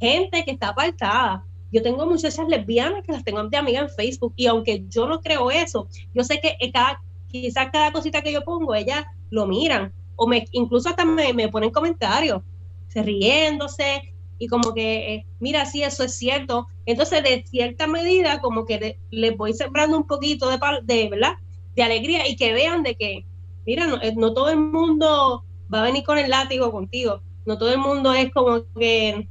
[0.00, 1.44] gente que está apartada.
[1.72, 5.20] Yo tengo muchachas lesbianas que las tengo de amigas en Facebook y aunque yo no
[5.20, 9.92] creo eso, yo sé que cada, quizás cada cosita que yo pongo, ellas lo miran
[10.16, 12.42] o me, incluso hasta me, me ponen comentarios,
[12.88, 16.66] se riéndose y como que, eh, mira, sí, eso es cierto.
[16.84, 21.34] Entonces, de cierta medida, como que le, les voy sembrando un poquito de, de, ¿verdad?
[21.74, 23.24] De alegría y que vean de que,
[23.66, 27.72] mira, eh, no, todo el mundo va a venir con el látigo contigo, no todo
[27.72, 29.28] el mundo es como que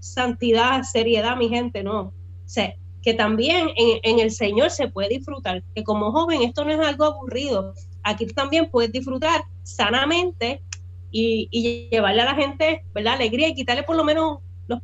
[0.00, 2.00] santidad, seriedad, mi gente, no.
[2.00, 2.12] O
[2.44, 6.80] sea, que también en, el Señor se puede disfrutar, que como joven esto no es
[6.80, 10.62] algo aburrido, aquí también puedes disfrutar sanamente
[11.10, 13.14] y, llevarle a la gente, ¿verdad?
[13.14, 14.80] Alegría y quitarle por lo menos los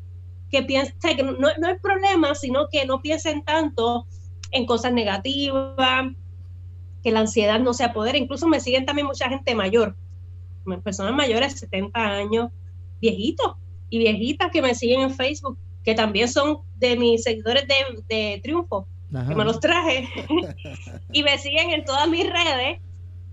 [0.50, 4.07] que piensen, que no, no es problema, sino que no piensen tanto
[4.52, 6.07] en cosas negativas,
[7.05, 8.18] que la ansiedad no se apodere.
[8.18, 9.94] Incluso me siguen también mucha gente mayor,
[10.82, 12.50] personas mayores, 70 años,
[13.00, 13.57] viejitos
[13.90, 17.64] y viejitas que me siguen en Facebook, que también son de mis seguidores
[18.09, 20.09] de, Triunfo, que me los traje,
[21.12, 22.80] y me siguen en todas mis redes.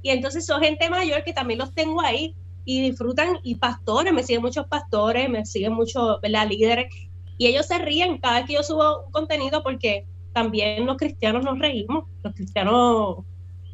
[0.04, 4.24] Y entonces son gente mayor que también los tengo ahí y disfrutan, y pastores, me
[4.24, 6.94] siguen muchos pastores, me siguen muchos líderes,
[7.38, 11.44] y ellos se ríen cada vez que yo subo un contenido porque también los cristianos
[11.44, 13.26] nos reímos, los cristianos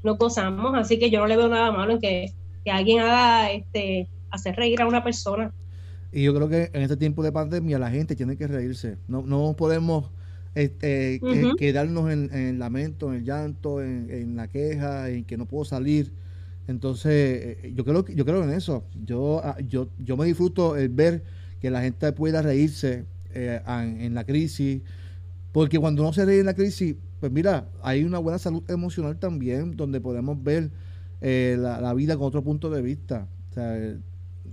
[0.03, 2.33] no gozamos, así que yo no le veo nada malo en que,
[2.69, 5.53] alguien haga este hacer reír a una persona.
[6.11, 8.97] Y yo creo que en este tiempo de pandemia la gente tiene que reírse.
[9.07, 10.11] No, no podemos
[10.53, 11.21] este,
[11.57, 16.11] quedarnos en, el lamento, en el llanto, en, la queja, en que no puedo salir.
[16.67, 18.83] Entonces, eh, yo creo yo creo en eso.
[19.05, 21.23] Yo, ah, yo, yo me disfruto el ver
[21.61, 24.81] que la gente pueda reírse eh, en la crisis,
[25.53, 29.17] porque cuando uno se ríe en la crisis, pues mira, hay una buena salud emocional
[29.17, 30.69] también, donde podemos ver
[31.21, 33.27] eh, la, vida con otro punto de vista.
[33.49, 33.95] O sea,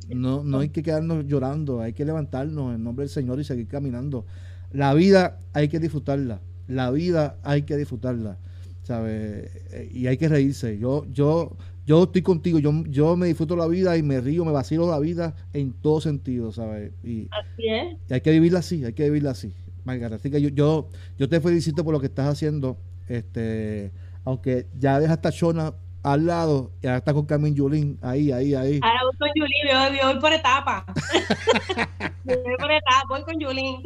[0.08, 3.68] no, no hay que quedarnos llorando, hay que levantarnos en nombre del Señor y seguir
[3.68, 4.24] caminando.
[4.72, 8.38] La vida hay que disfrutarla, la vida hay que disfrutarla,
[8.82, 9.50] ¿sabes?
[9.72, 10.78] Eh, y hay que reírse.
[10.78, 11.56] Yo, yo,
[11.86, 14.98] yo estoy contigo, yo, yo me disfruto la vida y me río, me vacilo la
[14.98, 16.92] vida en todo sentido, ¿sabes?
[17.04, 17.96] Y, así es.
[18.08, 19.52] Y hay que vivirla así, hay que vivirla así.
[19.84, 20.16] Margarita.
[20.16, 22.78] Así que yo, yo, te felicito por lo que estás haciendo.
[23.08, 23.92] Este,
[24.24, 28.54] aunque ya deja esta Shona al lado y ahora está con Carmen Yulín, ahí, ahí,
[28.54, 28.80] ahí.
[28.82, 30.84] Ahora voy con Yulín, voy, voy por etapa.
[32.24, 33.82] voy por etapa, voy con Yulín.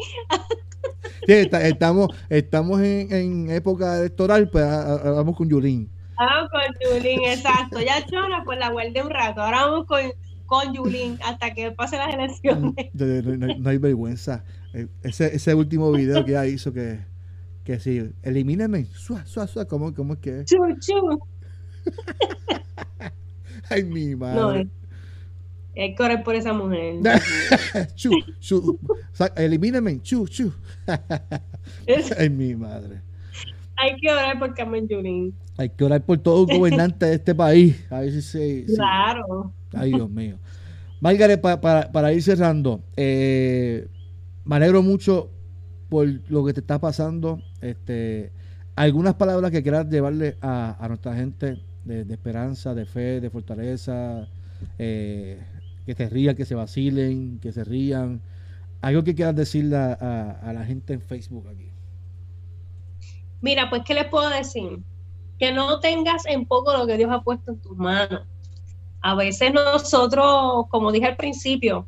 [1.27, 5.91] sí, estamos, estamos en, en, época electoral, pues vamos con Yulín.
[6.17, 7.81] Vamos con Yulín, exacto.
[7.81, 9.41] Ya Chona, pues la guardé un rato.
[9.41, 10.01] Ahora vamos con,
[10.47, 12.75] con Yulín hasta que pase las elecciones.
[12.93, 14.45] No, hay vergüenza.
[14.75, 17.01] Eh, ese, ese último video que ella hizo que,
[17.65, 20.45] que sí, elimíneme, suá, suá, suá, ¿cómo, cómo es que?
[20.45, 21.21] Chu, chu.
[23.71, 24.41] Ay, mi madre.
[24.41, 26.97] No, hay que correr por esa mujer.
[27.95, 28.11] chu,
[28.41, 28.79] chu.
[29.37, 30.53] Elimíname, chu, chu.
[32.19, 33.03] Ay, mi madre.
[33.77, 35.35] Hay que orar por Carmen Yulín.
[35.57, 37.85] Hay que orar por todo gobernante de este país.
[37.91, 38.65] A ver si se.
[38.75, 39.53] Claro.
[39.73, 40.39] Ay, Dios mío.
[41.01, 43.87] Margaret, para, para, ir cerrando, eh,
[44.49, 45.29] me alegro mucho
[45.91, 47.39] por lo que te está pasando.
[47.61, 48.33] Este,
[48.77, 54.27] algunas palabras que quieras llevarle a, nuestra gente de, esperanza, de fe, de fortaleza,
[54.79, 55.39] eh,
[55.85, 58.23] que se rían, que se vacilen, que se rían.
[58.81, 61.69] Algo que quieras decirle a la gente en Facebook aquí.
[63.43, 64.79] Mira, pues, ¿qué les puedo decir?
[65.39, 68.23] Que no tengas en poco lo que Dios ha puesto en tus manos.
[69.03, 71.87] A veces nosotros, como dije al principio,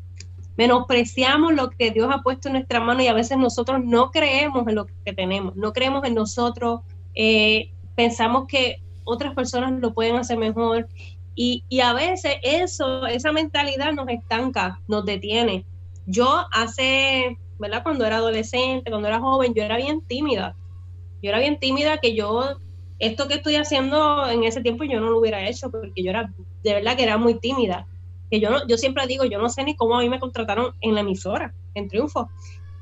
[0.57, 4.67] menospreciamos lo que Dios ha puesto en nuestra mano y a veces nosotros no creemos
[4.69, 6.81] en lo que tenemos, no creemos en nosotros,
[7.15, 10.89] eh, pensamos que otras personas lo pueden hacer mejor
[11.35, 15.65] y, y, a veces eso, esa mentalidad nos estanca, nos detiene.
[16.07, 17.83] Yo hace, ¿verdad?
[17.83, 20.55] Cuando era adolescente, cuando era joven, yo era bien tímida
[21.23, 22.57] yo era bien tímida que yo,
[22.99, 26.33] esto que estoy haciendo en ese tiempo yo no lo hubiera hecho porque yo era,
[26.63, 27.87] de verdad que era muy tímida.
[28.31, 30.74] Que yo, no, yo siempre digo, yo no sé ni cómo a mí me contrataron
[30.81, 32.31] en la emisora, en Triunfo,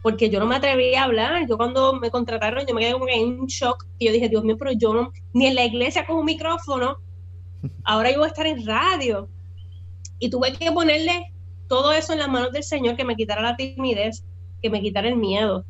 [0.02, 1.46] porque yo no me atreví a hablar.
[1.48, 4.44] Yo cuando me contrataron, yo me quedé como en un shock, y yo dije, Dios
[4.44, 6.98] mío, pero yo no, ni en la iglesia con un micrófono,
[7.84, 9.28] ahora yo voy a estar en radio.
[10.18, 11.32] Y tuve que ponerle
[11.68, 14.24] todo eso en las manos del Señor, que me quitara la timidez,
[14.62, 15.64] que me quitara el miedo.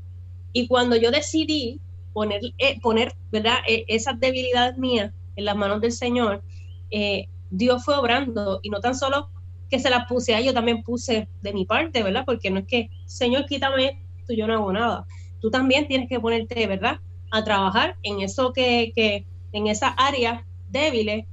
[0.52, 1.80] Y cuando yo decidí
[2.12, 3.58] poner, eh, poner ¿verdad?
[3.66, 6.42] E, esas debilidades mías en las manos del Señor,
[6.90, 9.30] eh, Dios fue obrando y no tan solo
[9.68, 12.24] que se las puse a yo también puse de mi parte, ¿verdad?
[12.24, 15.06] Porque no es que, Señor, quítame esto, yo no hago nada.
[15.40, 17.00] Tú también tienes que ponerte, ¿verdad?
[17.30, 21.26] A trabajar en eso que, que en esas áreas débiles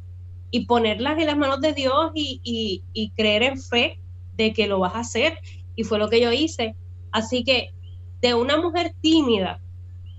[0.51, 2.41] y ponerlas en las manos de Dios y,
[2.93, 3.99] y, creer en fe
[4.36, 5.39] de que lo vas a hacer.
[5.75, 6.75] Y fue lo que yo hice.
[7.11, 7.71] Así que
[8.21, 9.59] de una mujer tímida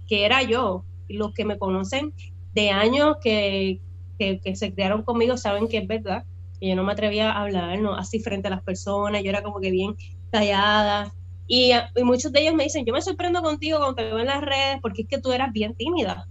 [0.07, 0.85] que era yo.
[1.09, 2.13] Los que me conocen
[2.53, 3.81] de años que,
[4.19, 6.25] se criaron conmigo saben que es verdad.
[6.61, 7.95] Y yo no me atrevía a hablar ¿no?
[7.95, 9.97] así frente a las personas, yo era como que bien
[10.31, 11.13] callada.
[11.47, 14.41] Y, muchos de ellos me dicen, yo me sorprendo contigo cuando te veo en las
[14.41, 16.27] redes porque es que tú eras bien tímida.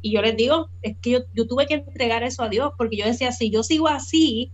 [0.00, 2.96] Y yo les digo, es que yo, yo tuve que entregar eso a Dios porque
[2.96, 4.52] yo decía, si yo sigo así,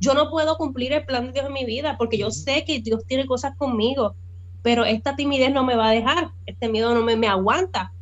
[0.00, 2.80] yo no puedo cumplir el plan de Dios en mi vida porque yo sé que
[2.80, 4.14] Dios tiene cosas conmigo,
[4.62, 7.92] pero esta timidez no me va a dejar, este miedo no me, me aguanta.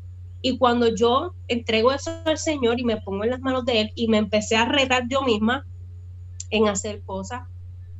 [0.40, 3.92] Y cuando yo entrego eso al Señor y me pongo en las manos de Él
[3.96, 5.66] y me empecé a retar yo misma
[6.50, 7.42] en hacer cosas,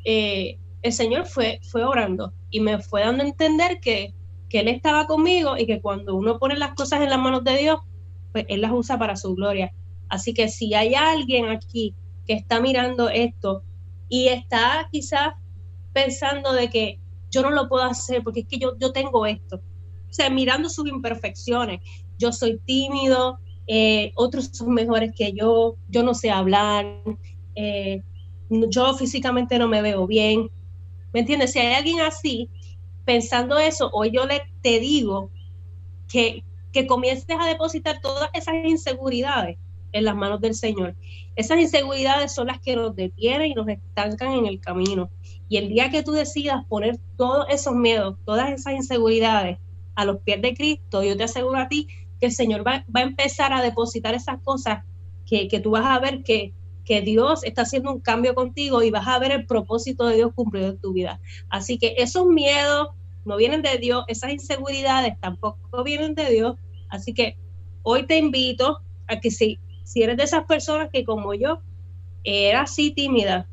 [0.05, 4.15] eh, el Señor fue, fue orando y me fue dando a entender que,
[4.49, 7.59] que Él estaba conmigo y que cuando uno pone las cosas en las manos de
[7.59, 7.79] Dios,
[8.33, 9.73] pues Él las usa para su gloria.
[10.09, 11.95] Así que si hay alguien aquí
[12.27, 13.63] que está mirando esto
[14.09, 15.35] y está quizás
[15.93, 19.57] pensando de que yo no lo puedo hacer porque es que yo, yo tengo esto,
[19.57, 21.81] o sea, mirando sus imperfecciones,
[22.19, 26.87] yo soy tímido, eh, otros son mejores que yo, yo no sé hablar,
[27.55, 28.03] eh,
[28.51, 30.51] yo físicamente no me veo bien.
[31.13, 31.53] ¿Me entiendes?
[31.53, 32.49] Si hay alguien así,
[33.05, 35.31] pensando eso, hoy yo le, te digo
[36.09, 39.59] que, que comiences a depositar todas esas inseguridades
[39.93, 40.95] en las manos del Señor.
[41.37, 45.11] Esas inseguridades son las que nos detienen y nos estancan en el camino.
[45.49, 49.59] Y el día que tú decidas poner todos esos miedos, todas esas inseguridades
[49.95, 51.89] a los pies de Cristo, yo te aseguro a ti
[52.21, 54.85] que el Señor va, a empezar a depositar esas cosas
[55.27, 56.53] que, tú vas a ver que,
[56.89, 60.33] que Dios está haciendo un cambio contigo y vas a ver el propósito de Dios
[60.35, 61.21] cumplido en tu vida.
[61.51, 62.89] Así que esos miedos
[63.27, 66.57] no vienen de Dios, esas inseguridades tampoco vienen de Dios.
[66.89, 67.37] Así que
[67.83, 71.61] hoy te invito a que si, si eres de esas personas que como yo
[72.25, 73.47] era así tímida,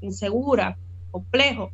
[0.00, 0.78] insegura,
[1.10, 1.72] complejo,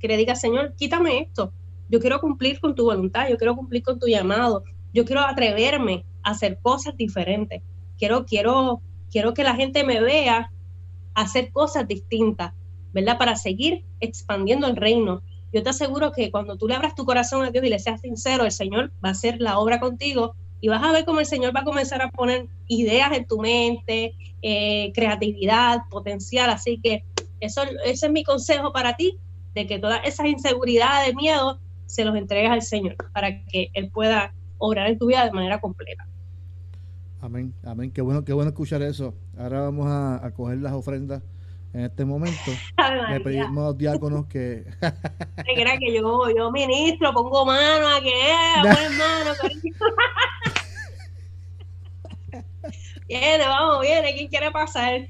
[0.00, 1.52] que le digas, Señor, quítame esto.
[1.90, 6.06] Yo quiero cumplir con tu voluntad, yo quiero cumplir con tu llamado, yo quiero atreverme
[6.22, 7.60] a hacer cosas diferentes.
[7.98, 8.80] Quiero, quiero,
[9.10, 10.50] quiero que la gente me vea
[11.14, 12.54] hacer cosas distintas,
[12.92, 13.18] ¿verdad?
[13.18, 15.22] Para seguir expandiendo el reino.
[15.52, 18.00] Yo te aseguro que cuando tú le abras tu corazón a Dios y le seas
[18.00, 21.26] sincero, el Señor va a hacer la obra contigo y vas a ver cómo el
[21.26, 26.50] Señor va a comenzar a poner ideas en tu mente, eh, creatividad, potencial.
[26.50, 27.04] Así que
[27.40, 29.18] eso, ese es mi consejo para ti,
[29.54, 34.34] de que todas esas inseguridades, miedo, se los entregues al Señor para que Él pueda
[34.58, 36.06] obrar en tu vida de manera completa.
[37.20, 37.90] Amén, amén.
[37.90, 39.12] Qué bueno, qué bueno escuchar eso.
[39.36, 41.20] Ahora vamos a, coger las ofrendas
[41.72, 42.38] en este momento.
[43.10, 44.64] Le pedimos a los diáconos que.
[44.80, 48.12] crea que yo, yo ministro, pongo mano a que
[48.98, 49.30] mano,
[53.08, 55.08] Viene, vamos, viene, ¿quién quiere pasar?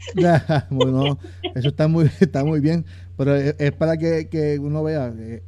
[0.71, 1.19] bueno,
[1.57, 2.87] eso está muy, está muy bien,
[3.17, 5.13] pero es, para que, uno vea.
[5.19, 5.43] Eh,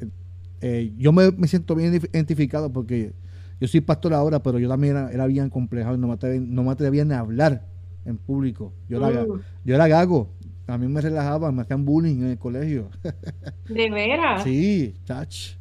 [0.61, 3.13] eh, yo me, siento bien identificado porque
[3.61, 6.71] yo soy pastor ahora, pero yo también era, bien complejado, no me, atrevía, no me
[6.71, 7.67] atrevía a hablar
[8.07, 8.73] en público.
[8.89, 9.41] Yo, era, mm.
[9.65, 10.31] yo era gago,
[10.67, 12.89] a mí me relajaba, me hacían bullying en el colegio.
[13.69, 14.45] ¿De veras?
[14.45, 15.57] Sí, touch.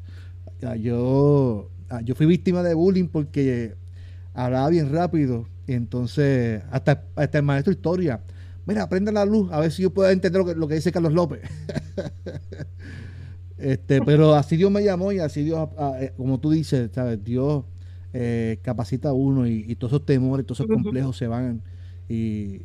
[0.80, 1.70] Yo,
[2.04, 3.76] yo fui víctima de bullying porque
[4.34, 5.48] hablaba bien rápido.
[5.68, 8.22] Y entonces, hasta, hasta el maestro de historia,
[8.66, 11.42] mira, prende la luz, a ver si yo puedo entender lo que, dice Carlos López.
[13.58, 17.24] este, pero así Dios me llamó y así Dios, ah, eh, como tú dices, ¿sabes?
[17.24, 17.66] Dios
[18.14, 21.62] eh, capacita a uno y, todos esos temores, todos esos complejos se van
[22.08, 22.62] y,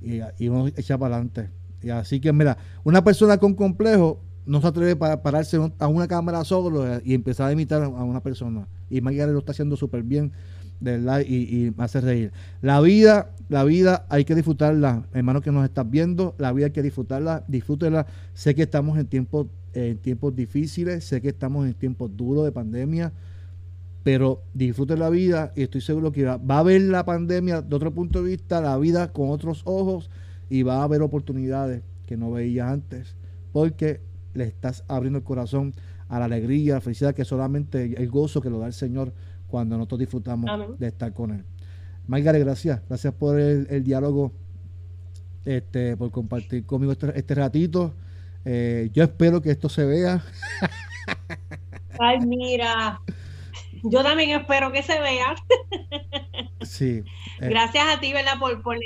[0.00, 1.50] y, uno echa para adelante.
[1.82, 6.08] Y así que, mira, una persona con complejo no se atreve a pararse a una
[6.08, 8.66] cámara solo y empezar a imitar a una persona.
[8.88, 10.32] Y Maggie lo está haciendo súper bien,
[10.80, 12.32] de verdad, y, me hace reír.
[12.62, 16.72] La vida, la vida hay que disfrutarla, hermano que nos estás viendo, la vida hay
[16.72, 18.06] que disfrutarla, disfrútela.
[18.34, 22.52] Sé que estamos en tiempos, en tiempos difíciles, sé que estamos en tiempos duros de
[22.52, 23.12] pandemia,
[24.06, 27.74] pero disfrute la vida y estoy seguro que va, va a ver la pandemia de
[27.74, 30.10] otro punto de vista, la vida con otros ojos
[30.48, 33.16] y va a haber oportunidades que no veías antes,
[33.50, 34.00] porque
[34.32, 35.74] le estás abriendo el corazón
[36.08, 39.12] a la alegría, a la felicidad, que solamente el gozo que lo da el Señor
[39.48, 41.44] cuando nosotros disfrutamos de estar con Él.
[42.06, 44.30] Margaret, gracias, gracias por el, diálogo,
[45.44, 47.92] este, por compartir conmigo este, este ratito.
[48.44, 50.22] Eh, yo espero que esto se vea.
[51.98, 53.00] Ay, mira.
[53.88, 55.36] Yo también espero que se vea.
[56.62, 57.04] Sí.
[57.40, 57.48] Eh.
[57.48, 58.38] Gracias a ti, ¿verdad?
[58.40, 58.76] Por, por,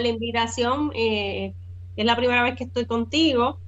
[0.00, 0.90] la invitación.
[0.94, 1.52] Eh,
[1.96, 3.58] es la primera vez que estoy contigo.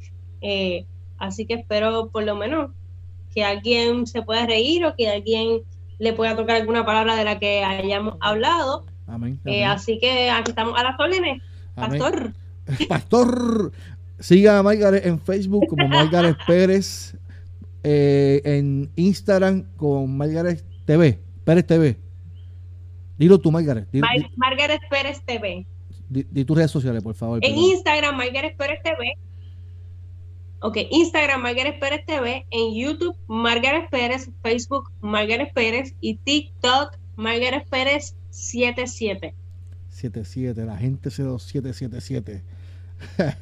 [0.41, 0.87] Eh,
[1.19, 2.71] así que espero por lo menos
[3.35, 5.63] que alguien se pueda reír o que alguien
[5.99, 8.87] le pueda tocar alguna palabra de la que hayamos hablado.
[9.07, 9.41] Amén.
[9.67, 11.43] así que aquí estamos a las órdenes.
[11.75, 12.33] Pastor.
[12.89, 13.73] Pastor.
[14.21, 17.15] Siga a Margaret en Facebook como Margaret Pérez.
[17.83, 21.99] en Instagram con Margaret TV, Pérez TV.
[23.19, 23.87] Dilo tú, Margaret.
[24.37, 25.67] Margaret Pérez TV.
[26.09, 27.41] Di, tus redes sociales, por favor.
[27.43, 29.13] En Instagram, Margaret Pérez TV.
[30.61, 32.47] Ok, Instagram, Margaret Pérez TV.
[32.51, 34.31] En YouTube, Margaret Pérez.
[34.43, 35.95] Facebook, Margaret Pérez.
[36.01, 39.35] Y TikTok, Margaret Pérez 77.
[39.91, 42.43] 77, la gente 0777.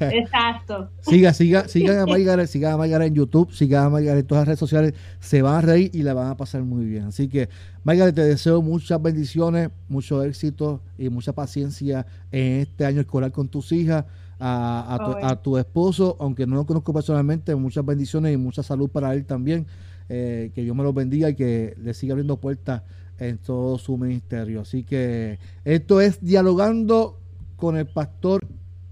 [0.00, 0.90] Exacto.
[1.00, 4.42] siga, siga, sigan a Margaret, sigan a Margaret en YouTube, sigan a Margaret en todas
[4.42, 7.04] las redes sociales, se van a reír y la van a pasar muy bien.
[7.04, 7.48] Así que,
[7.84, 13.48] Margaret, te deseo muchas bendiciones, mucho éxito y mucha paciencia en este año escolar con
[13.48, 14.04] tus hijas.
[14.38, 19.24] A, tu, esposo, aunque no lo conozco personalmente, muchas bendiciones y mucha salud para él
[19.24, 19.66] también.
[20.10, 22.82] Eh, que Dios me lo bendiga y que le siga abriendo puertas
[23.18, 24.60] en todo su ministerio.
[24.60, 27.18] Así que esto es dialogando
[27.56, 28.46] con el pastor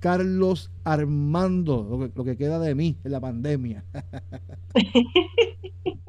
[0.04, 3.86] Carlos Armando, lo que, queda de mí en la pandemia.